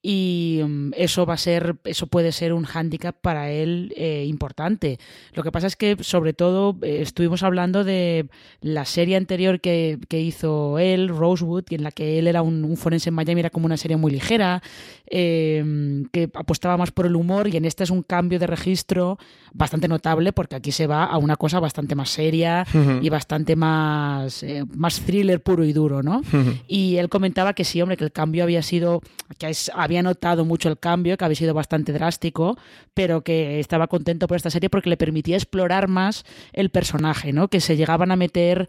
y 0.06 0.60
mm, 0.62 0.90
eso 0.96 1.24
va 1.24 1.32
a 1.32 1.38
ser, 1.38 1.76
eso 1.84 2.06
puede 2.06 2.30
ser 2.30 2.52
un 2.52 2.64
hándicap 2.64 3.16
para 3.20 3.50
él 3.50 3.94
eh, 3.96 4.26
importante. 4.28 4.98
Lo 5.32 5.42
que 5.42 5.50
pasa 5.50 5.66
es 5.66 5.76
que, 5.76 5.96
sobre 6.00 6.34
todo, 6.34 6.76
eh, 6.82 6.98
estuvimos 7.00 7.42
hablando 7.42 7.84
de 7.84 8.28
la 8.60 8.84
serie 8.84 9.16
anterior 9.16 9.62
que, 9.62 9.98
que, 10.08 10.20
hizo 10.20 10.78
él, 10.78 11.08
Rosewood, 11.08 11.64
en 11.70 11.82
la 11.82 11.90
que 11.90 12.18
él 12.18 12.26
era 12.26 12.42
un, 12.42 12.76
forense 12.76 13.08
en 13.08 13.14
Miami, 13.14 13.40
era 13.40 13.48
como 13.48 13.64
una 13.64 13.78
serie 13.78 13.96
muy 13.96 14.12
ligera, 14.12 14.62
em, 15.06 16.04
que 16.12 16.30
apostaba 16.34 16.76
más 16.76 16.90
por 16.90 17.06
el 17.06 17.16
humor, 17.16 17.48
y 17.48 17.56
en 17.56 17.64
este 17.64 17.82
es 17.84 17.90
un 17.90 18.02
cambio 18.02 18.38
de 18.38 18.46
registro 18.46 19.18
bastante 19.54 19.88
notable, 19.88 20.32
porque 20.34 20.56
aquí 20.56 20.70
se 20.70 20.86
va 20.86 21.04
a 21.04 21.16
una 21.16 21.36
cosa 21.36 21.60
bastante 21.60 21.94
más 21.94 22.10
seria 22.10 22.66
y 23.00 23.08
bastante 23.08 23.56
más, 23.56 24.42
eh, 24.42 24.64
más 24.74 25.00
thriller 25.00 25.42
puro 25.42 25.64
y 25.64 25.72
duro, 25.72 26.02
¿no? 26.02 26.22
Y 26.66 26.96
él 26.96 27.08
comentaba 27.08 27.54
que 27.54 27.64
sí, 27.64 27.80
hombre, 27.80 27.96
que 27.96 28.04
el 28.04 28.12
cambio 28.12 28.42
había 28.42 28.62
sido, 28.62 29.00
que 29.38 29.46
había 29.72 29.83
había 29.84 30.02
notado 30.02 30.44
mucho 30.44 30.68
el 30.68 30.78
cambio, 30.78 31.16
que 31.16 31.24
había 31.24 31.36
sido 31.36 31.54
bastante 31.54 31.92
drástico, 31.92 32.58
pero 32.94 33.22
que 33.22 33.60
estaba 33.60 33.86
contento 33.86 34.26
por 34.26 34.36
esta 34.36 34.50
serie 34.50 34.70
porque 34.70 34.90
le 34.90 34.96
permitía 34.96 35.36
explorar 35.36 35.88
más 35.88 36.24
el 36.52 36.70
personaje, 36.70 37.32
¿no? 37.32 37.48
Que 37.48 37.60
se 37.60 37.76
llegaban 37.76 38.10
a 38.10 38.16
meter, 38.16 38.68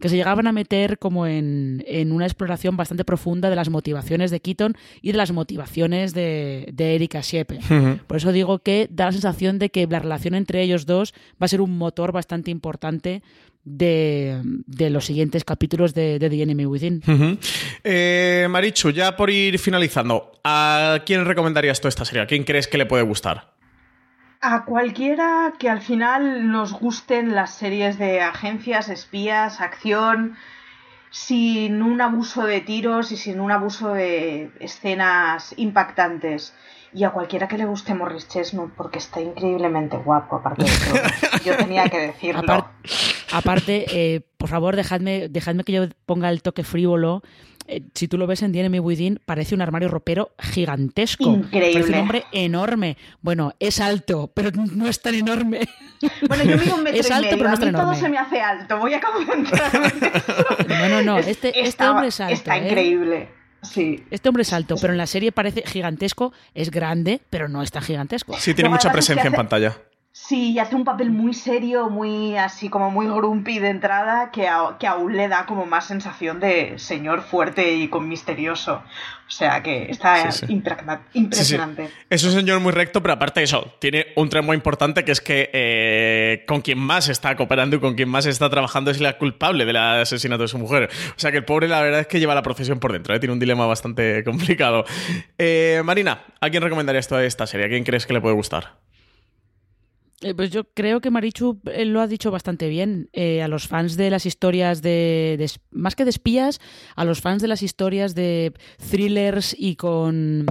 que 0.00 0.08
se 0.08 0.16
llegaban 0.16 0.46
a 0.46 0.52
meter 0.52 0.98
como 0.98 1.26
en, 1.26 1.82
una 2.10 2.26
exploración 2.26 2.76
bastante 2.76 3.04
profunda 3.04 3.50
de 3.50 3.56
las 3.56 3.70
motivaciones 3.70 4.30
de 4.30 4.40
Keaton 4.40 4.76
y 5.02 5.12
de 5.12 5.18
las 5.18 5.32
motivaciones 5.32 6.14
de, 6.14 6.68
de 6.72 6.94
Erika 6.94 7.20
Shepe. 7.20 7.60
Por 8.06 8.16
eso 8.16 8.32
digo 8.32 8.58
que 8.58 8.88
da 8.90 9.06
la 9.06 9.12
sensación 9.12 9.58
de 9.58 9.70
que 9.70 9.86
la 9.86 9.98
relación 9.98 10.34
entre 10.34 10.62
ellos 10.62 10.86
dos 10.86 11.14
va 11.40 11.46
a 11.46 11.48
ser 11.48 11.60
un 11.60 11.78
motor 11.78 12.12
bastante 12.12 12.50
importante 12.50 13.22
de, 13.66 14.40
los 14.90 15.04
siguientes 15.04 15.44
capítulos 15.44 15.92
de, 15.92 16.18
The 16.18 16.42
Enemy 16.42 16.66
Within. 16.66 17.02
Eh, 17.84 18.46
Marichu, 18.48 18.90
ya 18.90 19.16
por 19.16 19.28
ir 19.28 19.58
finalizando, 19.58 20.32
¿a 20.44 21.00
quién 21.04 21.24
recomendarías 21.24 21.80
tú 21.80 21.88
esta 21.88 22.04
serie? 22.04 22.22
¿A 22.22 22.26
quién 22.26 22.44
crees 22.44 22.68
que 22.68 22.78
le 22.78 22.86
puede 22.86 23.02
gustar? 23.02 23.52
A 24.40 24.64
cualquiera 24.64 25.54
que 25.58 25.68
al 25.68 25.80
final 25.80 26.50
nos 26.50 26.72
gusten 26.72 27.34
las 27.34 27.54
series 27.54 27.98
de 27.98 28.20
agencias, 28.20 28.88
espías, 28.88 29.60
acción, 29.60 30.36
sin 31.10 31.82
un 31.82 32.00
abuso 32.00 32.44
de 32.44 32.60
tiros 32.60 33.10
y 33.10 33.16
sin 33.16 33.40
un 33.40 33.50
abuso 33.50 33.94
de 33.94 34.50
escenas 34.60 35.54
impactantes 35.56 36.54
y 36.92 37.04
a 37.04 37.10
cualquiera 37.10 37.48
que 37.48 37.58
le 37.58 37.66
guste 37.66 37.94
Morris 37.94 38.28
Chestnut 38.28 38.72
porque 38.76 38.98
está 38.98 39.20
increíblemente 39.20 39.96
guapo, 39.96 40.36
aparte 40.36 40.64
de 40.64 40.70
todo. 40.70 41.40
Yo 41.44 41.56
tenía 41.56 41.88
que 41.88 41.98
decirlo. 41.98 42.70
Aparte, 43.32 43.86
eh, 43.90 44.20
por 44.36 44.48
favor, 44.48 44.76
dejadme, 44.76 45.28
dejadme 45.28 45.64
que 45.64 45.72
yo 45.72 45.86
ponga 46.04 46.30
el 46.30 46.42
toque 46.42 46.64
frívolo. 46.64 47.22
Eh, 47.68 47.82
si 47.94 48.06
tú 48.06 48.16
lo 48.16 48.28
ves 48.28 48.42
en 48.42 48.52
The 48.52 48.60
Enemy 48.60 48.78
Within, 48.78 49.20
parece 49.24 49.54
un 49.54 49.60
armario 49.60 49.88
ropero 49.88 50.30
gigantesco. 50.38 51.24
Increíble. 51.24 51.72
Parece 51.72 51.92
un 51.92 51.98
hombre 51.98 52.24
enorme. 52.32 52.96
Bueno, 53.22 53.54
es 53.58 53.80
alto, 53.80 54.30
pero 54.32 54.50
no 54.52 54.86
es 54.86 55.02
tan 55.02 55.14
enorme. 55.14 55.68
Bueno, 56.28 56.44
yo 56.44 56.58
mido 56.58 56.76
un 56.76 56.82
metro 56.84 57.00
es 57.00 57.10
alto, 57.10 57.34
y 57.34 57.38
medio. 57.38 57.56
Pero 57.58 57.72
no 57.72 57.78
a 57.78 57.82
mí 57.82 57.88
todo 57.90 57.94
se 57.94 58.08
me 58.08 58.18
hace 58.18 58.40
alto. 58.40 58.78
Voy 58.78 58.94
a 58.94 59.00
concentrarme 59.00 59.92
No, 60.68 60.88
no, 60.88 61.02
no. 61.02 61.18
Este, 61.18 61.60
este 61.60 61.88
hombre 61.88 62.08
es 62.08 62.20
alto. 62.20 62.34
Está 62.34 62.56
¿eh? 62.56 62.66
increíble. 62.66 63.28
Este 64.10 64.28
hombre 64.28 64.42
es 64.42 64.52
alto, 64.52 64.76
pero 64.80 64.92
en 64.92 64.98
la 64.98 65.06
serie 65.06 65.32
parece 65.32 65.62
gigantesco, 65.66 66.32
es 66.54 66.70
grande, 66.70 67.20
pero 67.30 67.48
no 67.48 67.62
es 67.62 67.70
tan 67.70 67.82
gigantesco. 67.82 68.36
Sí, 68.38 68.54
tiene 68.54 68.70
mucha 68.70 68.92
presencia 68.92 69.26
en 69.26 69.32
pantalla. 69.32 69.76
Sí, 70.18 70.52
y 70.52 70.58
hace 70.58 70.74
un 70.74 70.84
papel 70.84 71.10
muy 71.10 71.34
serio, 71.34 71.90
muy 71.90 72.38
así 72.38 72.70
como 72.70 72.90
muy 72.90 73.06
grumpy 73.06 73.58
de 73.58 73.68
entrada, 73.68 74.30
que, 74.32 74.48
que 74.80 74.86
aún 74.86 75.14
le 75.14 75.28
da 75.28 75.44
como 75.44 75.66
más 75.66 75.86
sensación 75.86 76.40
de 76.40 76.78
señor 76.78 77.20
fuerte 77.20 77.74
y 77.74 77.88
con 77.88 78.08
misterioso. 78.08 78.82
O 79.28 79.30
sea 79.30 79.62
que 79.62 79.90
está 79.90 80.30
impresionante. 80.48 81.90
es 82.08 82.24
un 82.24 82.32
señor 82.32 82.60
muy 82.60 82.72
recto, 82.72 83.02
pero 83.02 83.12
aparte 83.12 83.40
de 83.40 83.44
eso, 83.44 83.74
tiene 83.78 84.06
un 84.16 84.30
tramo 84.30 84.54
importante 84.54 85.04
que 85.04 85.12
es 85.12 85.20
que 85.20 85.50
eh, 85.52 86.44
con 86.48 86.62
quien 86.62 86.78
más 86.78 87.10
está 87.10 87.36
cooperando 87.36 87.76
y 87.76 87.80
con 87.80 87.94
quien 87.94 88.08
más 88.08 88.24
está 88.24 88.48
trabajando 88.48 88.90
es 88.90 89.00
la 89.00 89.18
culpable 89.18 89.66
del 89.66 89.76
asesinato 89.76 90.42
de 90.42 90.48
su 90.48 90.58
mujer. 90.58 90.88
O 91.10 91.20
sea 91.20 91.30
que 91.30 91.36
el 91.36 91.44
pobre 91.44 91.68
la 91.68 91.82
verdad 91.82 92.00
es 92.00 92.06
que 92.06 92.18
lleva 92.18 92.34
la 92.34 92.42
profesión 92.42 92.80
por 92.80 92.92
dentro, 92.92 93.14
¿eh? 93.14 93.20
tiene 93.20 93.34
un 93.34 93.38
dilema 93.38 93.66
bastante 93.66 94.24
complicado. 94.24 94.86
Eh, 95.36 95.82
Marina, 95.84 96.24
¿a 96.40 96.48
quién 96.48 96.62
recomendarías 96.62 97.06
toda 97.06 97.22
esta 97.22 97.46
serie? 97.46 97.66
¿A 97.66 97.68
quién 97.68 97.84
crees 97.84 98.06
que 98.06 98.14
le 98.14 98.22
puede 98.22 98.34
gustar? 98.34 98.86
Eh, 100.22 100.34
pues 100.34 100.50
yo 100.50 100.64
creo 100.64 101.02
que 101.02 101.10
Marichu 101.10 101.60
eh, 101.66 101.84
lo 101.84 102.00
ha 102.00 102.06
dicho 102.06 102.30
bastante 102.30 102.68
bien. 102.68 103.10
Eh, 103.12 103.42
a 103.42 103.48
los 103.48 103.68
fans 103.68 103.96
de 103.96 104.08
las 104.08 104.24
historias 104.24 104.80
de, 104.80 105.50
Más 105.70 105.94
que 105.94 106.04
de 106.04 106.10
espías, 106.10 106.58
a 106.94 107.04
los 107.04 107.20
fans 107.20 107.42
de 107.42 107.48
las 107.48 107.62
historias 107.62 108.14
de 108.14 108.54
thrillers 108.90 109.54
y 109.58 109.76
con. 109.76 110.46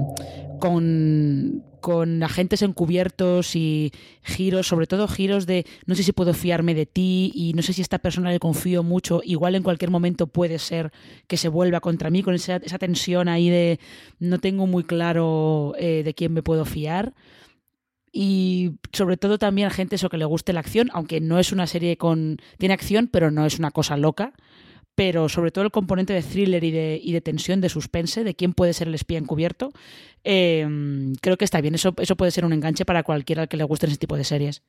con. 0.59 1.63
con 1.81 2.21
agentes 2.21 2.61
encubiertos 2.61 3.55
y 3.55 3.91
giros, 4.23 4.67
sobre 4.67 4.85
todo 4.85 5.07
giros 5.07 5.47
de 5.47 5.65
no 5.85 5.95
sé 5.95 6.03
si 6.03 6.11
puedo 6.11 6.33
fiarme 6.33 6.73
de 6.73 6.85
ti 6.85 7.31
y 7.33 7.53
no 7.53 7.61
sé 7.61 7.73
si 7.73 7.81
esta 7.81 7.99
persona 7.99 8.31
le 8.31 8.39
confío 8.39 8.81
mucho, 8.83 9.21
igual 9.23 9.55
en 9.55 9.63
cualquier 9.63 9.91
momento 9.91 10.25
puede 10.27 10.57
ser 10.57 10.91
que 11.27 11.37
se 11.37 11.47
vuelva 11.47 11.81
contra 11.81 12.09
mí, 12.09 12.23
con 12.23 12.33
esa, 12.33 12.55
esa 12.57 12.79
tensión 12.79 13.27
ahí 13.27 13.49
de 13.49 13.79
no 14.19 14.39
tengo 14.39 14.65
muy 14.65 14.83
claro 14.83 15.73
de 15.77 16.13
quién 16.15 16.33
me 16.33 16.41
puedo 16.41 16.65
fiar 16.65 17.13
y 18.17 18.71
sobre 18.93 19.17
todo 19.17 19.37
también 19.37 19.67
a 19.67 19.71
gente 19.71 19.97
eso 19.97 20.07
que 20.07 20.17
le 20.17 20.23
guste 20.23 20.53
la 20.53 20.61
acción, 20.61 20.89
aunque 20.93 21.19
no 21.19 21.37
es 21.37 21.51
una 21.51 21.67
serie 21.67 21.97
con 21.97 22.37
tiene 22.57 22.73
acción, 22.73 23.09
pero 23.11 23.29
no 23.29 23.45
es 23.45 23.59
una 23.59 23.71
cosa 23.71 23.97
loca 23.97 24.31
pero 24.95 25.29
sobre 25.29 25.51
todo 25.51 25.65
el 25.65 25.71
componente 25.71 26.13
de 26.13 26.23
thriller 26.23 26.63
y 26.63 26.71
de, 26.71 26.99
y 27.03 27.11
de 27.11 27.21
tensión, 27.21 27.61
de 27.61 27.69
suspense, 27.69 28.23
de 28.23 28.33
quién 28.33 28.53
puede 28.53 28.73
ser 28.73 28.87
el 28.87 28.95
espía 28.95 29.17
encubierto, 29.17 29.71
eh, 30.27 30.67
creo 31.21 31.37
que 31.37 31.45
está 31.45 31.61
bien. 31.61 31.75
Eso, 31.75 31.93
eso 31.97 32.15
puede 32.15 32.31
ser 32.31 32.45
un 32.45 32.53
enganche 32.53 32.83
para 32.83 33.03
cualquiera 33.03 33.45
que 33.45 33.57
le 33.57 33.63
guste 33.63 33.85
ese 33.85 33.97
tipo 33.97 34.17
de 34.17 34.23
series. 34.23 34.63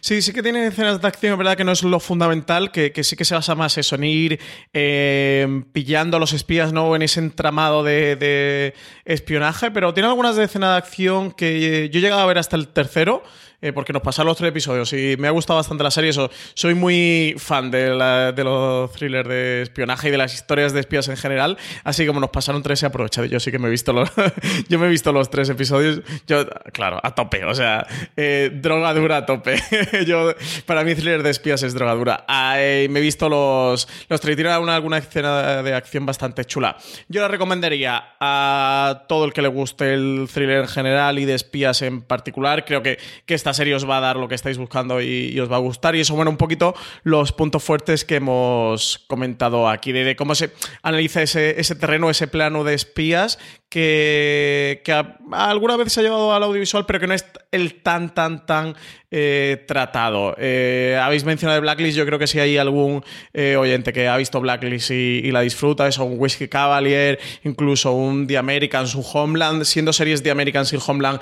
Sí, 0.00 0.20
sí 0.20 0.32
que 0.32 0.42
tiene 0.42 0.66
escenas 0.66 1.00
de 1.00 1.08
acción, 1.08 1.38
verdad 1.38 1.56
que 1.56 1.64
no 1.64 1.72
es 1.72 1.82
lo 1.82 1.98
fundamental, 2.00 2.70
que, 2.70 2.92
sí 3.02 3.16
que 3.16 3.24
se 3.24 3.34
basa 3.34 3.54
más 3.54 3.78
eso, 3.78 3.96
en 3.96 4.04
ir 4.04 4.40
eh, 4.74 5.64
pillando 5.72 6.18
a 6.18 6.20
los 6.20 6.34
espías, 6.34 6.72
¿no? 6.72 6.94
En 6.94 7.02
ese 7.02 7.20
entramado 7.20 7.82
de, 7.82 8.74
espionaje, 9.06 9.70
pero 9.70 9.94
tiene 9.94 10.08
algunas 10.08 10.36
de 10.36 10.44
escenas 10.44 10.72
de 10.72 10.78
acción 10.78 11.32
que 11.32 11.88
yo 11.90 11.98
he 11.98 12.02
llegado 12.02 12.20
a 12.20 12.26
ver 12.26 12.38
hasta 12.38 12.56
el 12.56 12.68
tercero. 12.68 13.22
Eh, 13.62 13.72
porque 13.74 13.92
nos 13.92 14.00
pasaron 14.00 14.28
los 14.28 14.38
tres 14.38 14.48
episodios 14.48 14.90
y 14.94 15.16
me 15.18 15.28
ha 15.28 15.30
gustado 15.30 15.58
bastante 15.58 15.84
la 15.84 15.90
serie. 15.90 16.10
Eso, 16.10 16.30
soy 16.54 16.74
muy 16.74 17.34
fan 17.36 17.70
de, 17.70 17.90
de 18.34 18.44
los 18.44 18.90
thrillers 18.92 19.28
de 19.28 19.62
espionaje 19.62 20.08
y 20.08 20.10
de 20.10 20.16
las 20.16 20.32
historias 20.32 20.72
de 20.72 20.80
espías 20.80 21.08
en 21.08 21.16
general. 21.18 21.58
Así 21.84 22.06
como 22.06 22.20
nos 22.20 22.30
pasaron 22.30 22.62
tres, 22.62 22.82
he 22.82 22.86
aprovechado. 22.86 23.26
Yo 23.26 23.38
sí 23.38 23.50
que 23.50 23.58
me 23.58 23.68
he 23.68 23.70
visto 23.70 23.92
los, 23.92 24.10
yo 24.68 24.78
me 24.78 24.86
he 24.86 24.88
visto 24.88 25.12
los 25.12 25.28
tres 25.28 25.50
episodios. 25.50 26.00
Yo, 26.26 26.46
claro, 26.72 27.00
a 27.02 27.14
tope. 27.14 27.44
O 27.44 27.54
sea, 27.54 27.86
eh, 28.16 28.50
droga 28.54 28.94
dura 28.94 29.18
a 29.18 29.26
tope. 29.26 29.62
yo, 30.06 30.32
para 30.64 30.82
mí, 30.82 30.94
thriller 30.94 31.22
de 31.22 31.30
espías 31.30 31.62
es 31.62 31.74
droga 31.74 31.94
dura. 31.94 32.24
me 32.28 32.84
he 32.84 33.02
visto 33.02 33.28
los, 33.28 33.86
los. 34.08 34.20
Tiene 34.20 34.56
una, 34.56 34.76
alguna 34.76 34.98
escena 34.98 35.62
de 35.62 35.74
acción 35.74 36.06
bastante 36.06 36.46
chula. 36.46 36.76
Yo 37.08 37.20
le 37.20 37.28
recomendaría 37.28 38.14
a 38.20 39.04
todo 39.06 39.26
el 39.26 39.34
que 39.34 39.42
le 39.42 39.48
guste 39.48 39.92
el 39.92 40.28
thriller 40.32 40.60
en 40.60 40.68
general 40.68 41.18
y 41.18 41.26
de 41.26 41.34
espías 41.34 41.82
en 41.82 42.00
particular. 42.00 42.64
Creo 42.64 42.82
que, 42.82 42.98
que 43.26 43.34
esta 43.50 43.62
serie 43.62 43.74
os 43.74 43.88
va 43.88 43.98
a 43.98 44.00
dar 44.00 44.16
lo 44.16 44.28
que 44.28 44.36
estáis 44.36 44.58
buscando 44.58 45.02
y, 45.02 45.38
os 45.40 45.50
va 45.50 45.56
a 45.56 45.58
gustar. 45.58 45.96
Y 45.96 46.00
eso, 46.00 46.14
bueno, 46.14 46.30
un 46.30 46.36
poquito 46.36 46.74
los 47.02 47.32
puntos 47.32 47.64
fuertes 47.64 48.04
que 48.04 48.16
hemos 48.16 49.04
comentado 49.08 49.68
aquí, 49.68 49.90
de, 49.90 50.14
cómo 50.14 50.36
se 50.36 50.52
analiza 50.82 51.22
ese, 51.22 51.58
ese, 51.60 51.74
terreno, 51.74 52.10
ese 52.10 52.28
plano 52.28 52.62
de 52.62 52.74
espías 52.74 53.38
que, 53.70 54.82
que 54.84 54.92
alguna 55.32 55.76
vez 55.76 55.92
se 55.92 56.00
ha 56.00 56.02
llevado 56.02 56.34
al 56.34 56.42
audiovisual, 56.42 56.84
pero 56.86 56.98
que 56.98 57.06
no 57.06 57.14
es 57.14 57.24
el 57.52 57.76
tan, 57.82 58.12
tan, 58.12 58.44
tan 58.44 58.74
eh, 59.12 59.64
tratado. 59.66 60.36
Eh, 60.38 60.98
habéis 61.00 61.24
mencionado 61.24 61.60
Blacklist, 61.60 61.96
yo 61.96 62.06
creo 62.06 62.18
que 62.18 62.26
si 62.26 62.38
hay 62.38 62.58
algún 62.58 63.04
eh, 63.32 63.56
oyente 63.56 63.92
que 63.92 64.06
ha 64.06 64.16
visto 64.16 64.40
Blacklist 64.40 64.90
y, 64.90 65.30
la 65.30 65.40
disfruta, 65.40 65.88
eso, 65.88 66.04
un 66.04 66.14
Whiskey 66.18 66.48
Cavalier, 66.48 67.18
incluso 67.44 67.92
un 67.92 68.26
The 68.26 68.38
Americans, 68.38 68.94
un 68.94 69.04
Homeland, 69.12 69.64
siendo 69.64 69.92
series 69.92 70.22
The 70.22 70.30
Americans 70.30 70.72
y 70.72 70.78
Homeland 70.84 71.20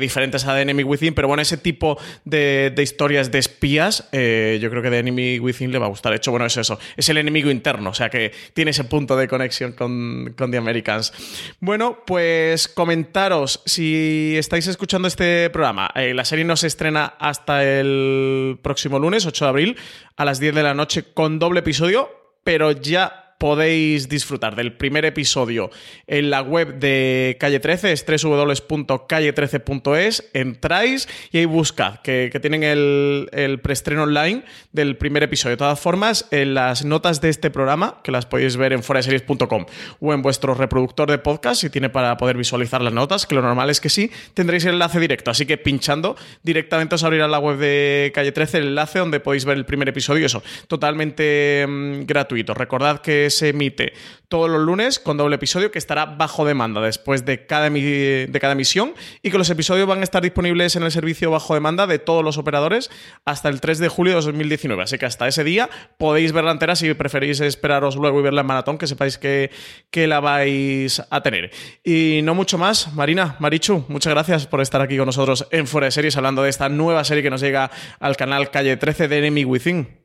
diferentes 0.00 0.46
a 0.46 0.54
The 0.54 0.62
Enemy 0.62 0.84
Within, 0.84 1.14
pero 1.14 1.28
bueno, 1.28 1.42
ese 1.42 1.56
tipo 1.56 1.98
de, 2.24 2.74
historias 2.78 3.30
de 3.30 3.38
espías, 3.38 4.08
yo 4.12 4.70
creo 4.70 4.82
que 4.82 4.90
The 4.90 4.98
Enemy 4.98 5.38
Within 5.40 5.72
le 5.72 5.78
va 5.78 5.86
a 5.86 5.88
gustar. 5.90 6.12
De 6.12 6.16
hecho, 6.16 6.30
bueno, 6.30 6.46
es 6.46 6.56
eso, 6.56 6.78
es 6.96 7.08
el 7.08 7.18
enemigo 7.18 7.50
interno, 7.50 7.90
o 7.90 7.94
sea 7.94 8.08
que 8.08 8.32
tiene 8.54 8.70
ese 8.70 8.84
punto 8.84 9.16
de 9.16 9.28
conexión 9.28 9.72
con, 9.72 10.34
con 10.36 10.50
The 10.50 10.56
Americans. 10.58 11.12
Bueno, 11.60 11.81
pues 12.06 12.68
comentaros 12.68 13.62
si 13.66 14.34
estáis 14.36 14.66
escuchando 14.66 15.08
este 15.08 15.50
programa. 15.50 15.90
la 15.94 16.24
serie 16.24 16.44
no 16.44 16.56
se 16.56 16.66
estrena 16.66 17.14
hasta 17.18 17.64
el 17.64 18.58
próximo 18.62 18.98
lunes, 18.98 19.26
8 19.26 19.44
de 19.44 19.48
abril, 19.48 19.76
a 20.16 20.24
las 20.24 20.38
10 20.40 20.54
de 20.54 20.62
la 20.62 20.74
noche, 20.74 21.04
con 21.14 21.38
doble 21.38 21.60
episodio, 21.60 22.10
pero 22.44 22.72
ya 22.72 23.21
podéis 23.42 24.08
disfrutar 24.08 24.54
del 24.54 24.72
primer 24.72 25.04
episodio 25.04 25.72
en 26.06 26.30
la 26.30 26.42
web 26.42 26.78
de 26.78 27.36
Calle 27.40 27.58
13, 27.58 27.90
es 27.90 28.06
www.calle13.es, 28.06 30.30
entráis 30.32 31.08
y 31.32 31.38
ahí 31.38 31.46
buscad, 31.46 31.96
que, 32.02 32.30
tienen 32.40 32.62
el, 32.62 33.28
el 33.32 33.58
preestreno 33.58 34.04
online 34.04 34.44
del 34.70 34.96
primer 34.96 35.24
episodio. 35.24 35.54
De 35.54 35.56
todas 35.56 35.80
formas, 35.80 36.28
en 36.30 36.54
las 36.54 36.84
notas 36.84 37.20
de 37.20 37.30
este 37.30 37.50
programa, 37.50 37.98
que 38.04 38.12
las 38.12 38.26
podéis 38.26 38.56
ver 38.56 38.74
en 38.74 38.84
foraseries.com 38.84 39.66
o 39.98 40.14
en 40.14 40.22
vuestro 40.22 40.54
reproductor 40.54 41.10
de 41.10 41.18
podcast, 41.18 41.62
si 41.62 41.68
tiene 41.68 41.90
para 41.90 42.16
poder 42.18 42.36
visualizar 42.36 42.80
las 42.80 42.92
notas, 42.92 43.26
que 43.26 43.34
lo 43.34 43.42
normal 43.42 43.70
es 43.70 43.80
que 43.80 43.88
sí, 43.88 44.12
tendréis 44.34 44.66
el 44.66 44.74
enlace 44.74 45.00
directo. 45.00 45.32
Así 45.32 45.46
que 45.46 45.58
pinchando 45.58 46.14
directamente 46.44 46.94
os 46.94 47.02
abrirá 47.02 47.26
la 47.26 47.40
web 47.40 47.56
de 47.56 48.12
Calle 48.14 48.30
13 48.30 48.58
el 48.58 48.68
enlace 48.68 49.00
donde 49.00 49.18
podéis 49.18 49.44
ver 49.44 49.56
el 49.56 49.64
primer 49.64 49.88
episodio, 49.88 50.26
eso, 50.26 50.44
totalmente 50.68 51.66
mm, 51.68 52.04
gratuito. 52.04 52.54
Recordad 52.54 53.00
que 53.00 53.31
se 53.32 53.48
emite 53.48 53.92
todos 54.32 54.48
los 54.48 54.62
lunes 54.62 54.98
con 54.98 55.18
doble 55.18 55.36
episodio 55.36 55.70
que 55.70 55.78
estará 55.78 56.06
bajo 56.06 56.46
demanda 56.46 56.80
después 56.80 57.26
de 57.26 57.44
cada, 57.44 57.68
de 57.68 58.38
cada 58.40 58.54
emisión 58.54 58.94
y 59.20 59.30
que 59.30 59.36
los 59.36 59.50
episodios 59.50 59.86
van 59.86 60.00
a 60.00 60.04
estar 60.04 60.22
disponibles 60.22 60.74
en 60.74 60.84
el 60.84 60.90
servicio 60.90 61.30
bajo 61.30 61.52
demanda 61.52 61.86
de 61.86 61.98
todos 61.98 62.24
los 62.24 62.38
operadores 62.38 62.90
hasta 63.26 63.50
el 63.50 63.60
3 63.60 63.78
de 63.78 63.88
julio 63.88 64.14
de 64.14 64.22
2019. 64.22 64.84
Así 64.84 64.96
que 64.96 65.04
hasta 65.04 65.28
ese 65.28 65.44
día 65.44 65.68
podéis 65.98 66.32
verla 66.32 66.50
entera 66.50 66.76
si 66.76 66.94
preferís 66.94 67.40
esperaros 67.40 67.96
luego 67.96 68.20
y 68.20 68.22
verla 68.22 68.40
en 68.40 68.46
maratón, 68.46 68.78
que 68.78 68.86
sepáis 68.86 69.18
que, 69.18 69.50
que 69.90 70.06
la 70.06 70.20
vais 70.20 71.02
a 71.10 71.22
tener. 71.22 71.50
Y 71.84 72.20
no 72.24 72.34
mucho 72.34 72.56
más, 72.56 72.90
Marina, 72.94 73.36
Marichu, 73.38 73.84
muchas 73.88 74.14
gracias 74.14 74.46
por 74.46 74.62
estar 74.62 74.80
aquí 74.80 74.96
con 74.96 75.04
nosotros 75.04 75.46
en 75.50 75.66
Fuera 75.66 75.88
de 75.88 75.90
Series 75.90 76.16
hablando 76.16 76.42
de 76.42 76.48
esta 76.48 76.70
nueva 76.70 77.04
serie 77.04 77.22
que 77.22 77.28
nos 77.28 77.42
llega 77.42 77.70
al 78.00 78.16
canal 78.16 78.50
Calle 78.50 78.78
13 78.78 79.08
de 79.08 79.18
Enemy 79.18 79.44
Within. 79.44 80.01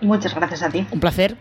Muchas 0.00 0.34
gracias 0.34 0.62
a 0.62 0.70
ti. 0.70 0.86
Un 0.90 1.00
placer. 1.00 1.36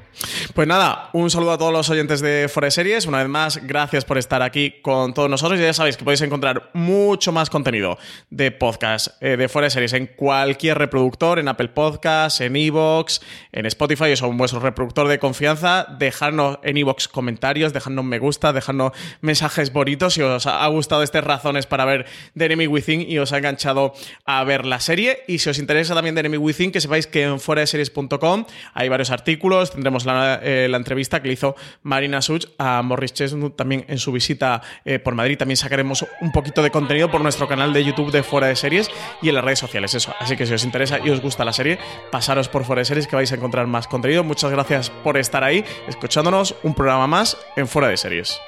Pues 0.53 0.67
nada, 0.67 1.09
un 1.13 1.29
saludo 1.29 1.51
a 1.51 1.57
todos 1.57 1.73
los 1.73 1.89
oyentes 1.89 2.21
de 2.21 2.47
Fore 2.47 2.71
Series. 2.71 3.05
Una 3.05 3.19
vez 3.19 3.27
más, 3.27 3.57
gracias 3.67 4.05
por 4.05 4.17
estar 4.17 4.41
aquí 4.41 4.75
con 4.81 5.13
todos 5.13 5.29
nosotros. 5.29 5.59
Y 5.59 5.63
ya 5.63 5.73
sabéis 5.73 5.97
que 5.97 6.05
podéis 6.05 6.21
encontrar 6.21 6.69
mucho 6.73 7.31
más 7.31 7.49
contenido 7.49 7.97
de 8.29 8.51
podcast 8.51 9.07
eh, 9.21 9.35
de 9.35 9.49
Fore 9.49 9.69
Series 9.69 9.93
en 9.93 10.07
cualquier 10.07 10.77
reproductor, 10.77 11.39
en 11.39 11.49
Apple 11.49 11.69
Podcasts, 11.69 12.39
en 12.41 12.55
Evox, 12.55 13.21
en 13.51 13.65
Spotify, 13.65 14.13
o 14.21 14.25
en 14.27 14.37
vuestro 14.37 14.59
reproductor 14.61 15.07
de 15.09 15.19
confianza. 15.19 15.87
Dejadnos 15.99 16.59
en 16.63 16.77
Evox 16.77 17.09
comentarios, 17.09 17.73
dejadnos 17.73 18.05
me 18.05 18.19
gusta, 18.19 18.53
dejadnos 18.53 18.93
mensajes 19.19 19.73
bonitos 19.73 20.13
si 20.13 20.21
os 20.21 20.47
ha 20.47 20.67
gustado 20.67 21.03
estas 21.03 21.23
razones 21.23 21.65
para 21.65 21.83
ver 21.83 22.05
The 22.37 22.45
Enemy 22.45 22.67
Within 22.67 23.01
y 23.01 23.19
os 23.19 23.33
ha 23.33 23.37
enganchado 23.37 23.93
a 24.25 24.43
ver 24.45 24.65
la 24.65 24.79
serie. 24.79 25.23
Y 25.27 25.39
si 25.39 25.49
os 25.49 25.59
interesa 25.59 25.93
también 25.93 26.15
The 26.15 26.21
Enemy 26.21 26.37
Within, 26.37 26.71
que 26.71 26.79
sepáis 26.79 27.05
que 27.05 27.23
en 27.23 27.39
foreseries.com 27.39 28.44
hay 28.73 28.89
varios 28.89 29.11
artículos, 29.11 29.71
tendremos 29.71 30.05
eh, 30.07 30.67
la, 30.69 30.77
entrevista 30.77 31.21
que 31.21 31.27
le 31.27 31.33
hizo 31.33 31.55
Marina 31.83 32.21
Such 32.21 32.45
a 32.57 32.81
Morris 32.81 33.13
Chestnut 33.13 33.55
también 33.55 33.85
en 33.87 33.97
su 33.97 34.11
visita 34.11 34.61
eh, 34.83 34.99
por 34.99 35.15
Madrid. 35.15 35.37
También 35.37 35.57
sacaremos 35.57 36.05
un 36.21 36.31
poquito 36.31 36.61
de 36.63 36.71
contenido 36.71 37.09
por 37.11 37.21
nuestro 37.21 37.47
canal 37.47 37.73
de 37.73 37.83
YouTube 37.83 38.11
de 38.11 38.23
Fuera 38.23 38.47
de 38.47 38.55
Series 38.55 38.89
y 39.21 39.29
en 39.29 39.35
las 39.35 39.43
redes 39.43 39.59
sociales. 39.59 39.93
Eso. 39.93 40.13
Así 40.19 40.35
que 40.35 40.45
si 40.45 40.53
os 40.53 40.63
interesa 40.63 40.99
y 41.03 41.09
os 41.09 41.21
gusta 41.21 41.45
la 41.45 41.53
serie, 41.53 41.79
pasaros 42.11 42.49
por 42.49 42.65
Fuera 42.65 42.81
de 42.81 42.85
Series 42.85 43.07
que 43.07 43.15
vais 43.15 43.31
a 43.31 43.35
encontrar 43.35 43.67
más 43.67 43.87
contenido. 43.87 44.23
Muchas 44.23 44.51
gracias 44.51 44.89
por 44.89 45.17
estar 45.17 45.43
ahí, 45.43 45.63
escuchándonos 45.87 46.55
un 46.63 46.73
programa 46.73 47.07
más 47.07 47.37
en 47.55 47.67
Fuera 47.67 47.87
de 47.87 47.97
Series. 47.97 48.39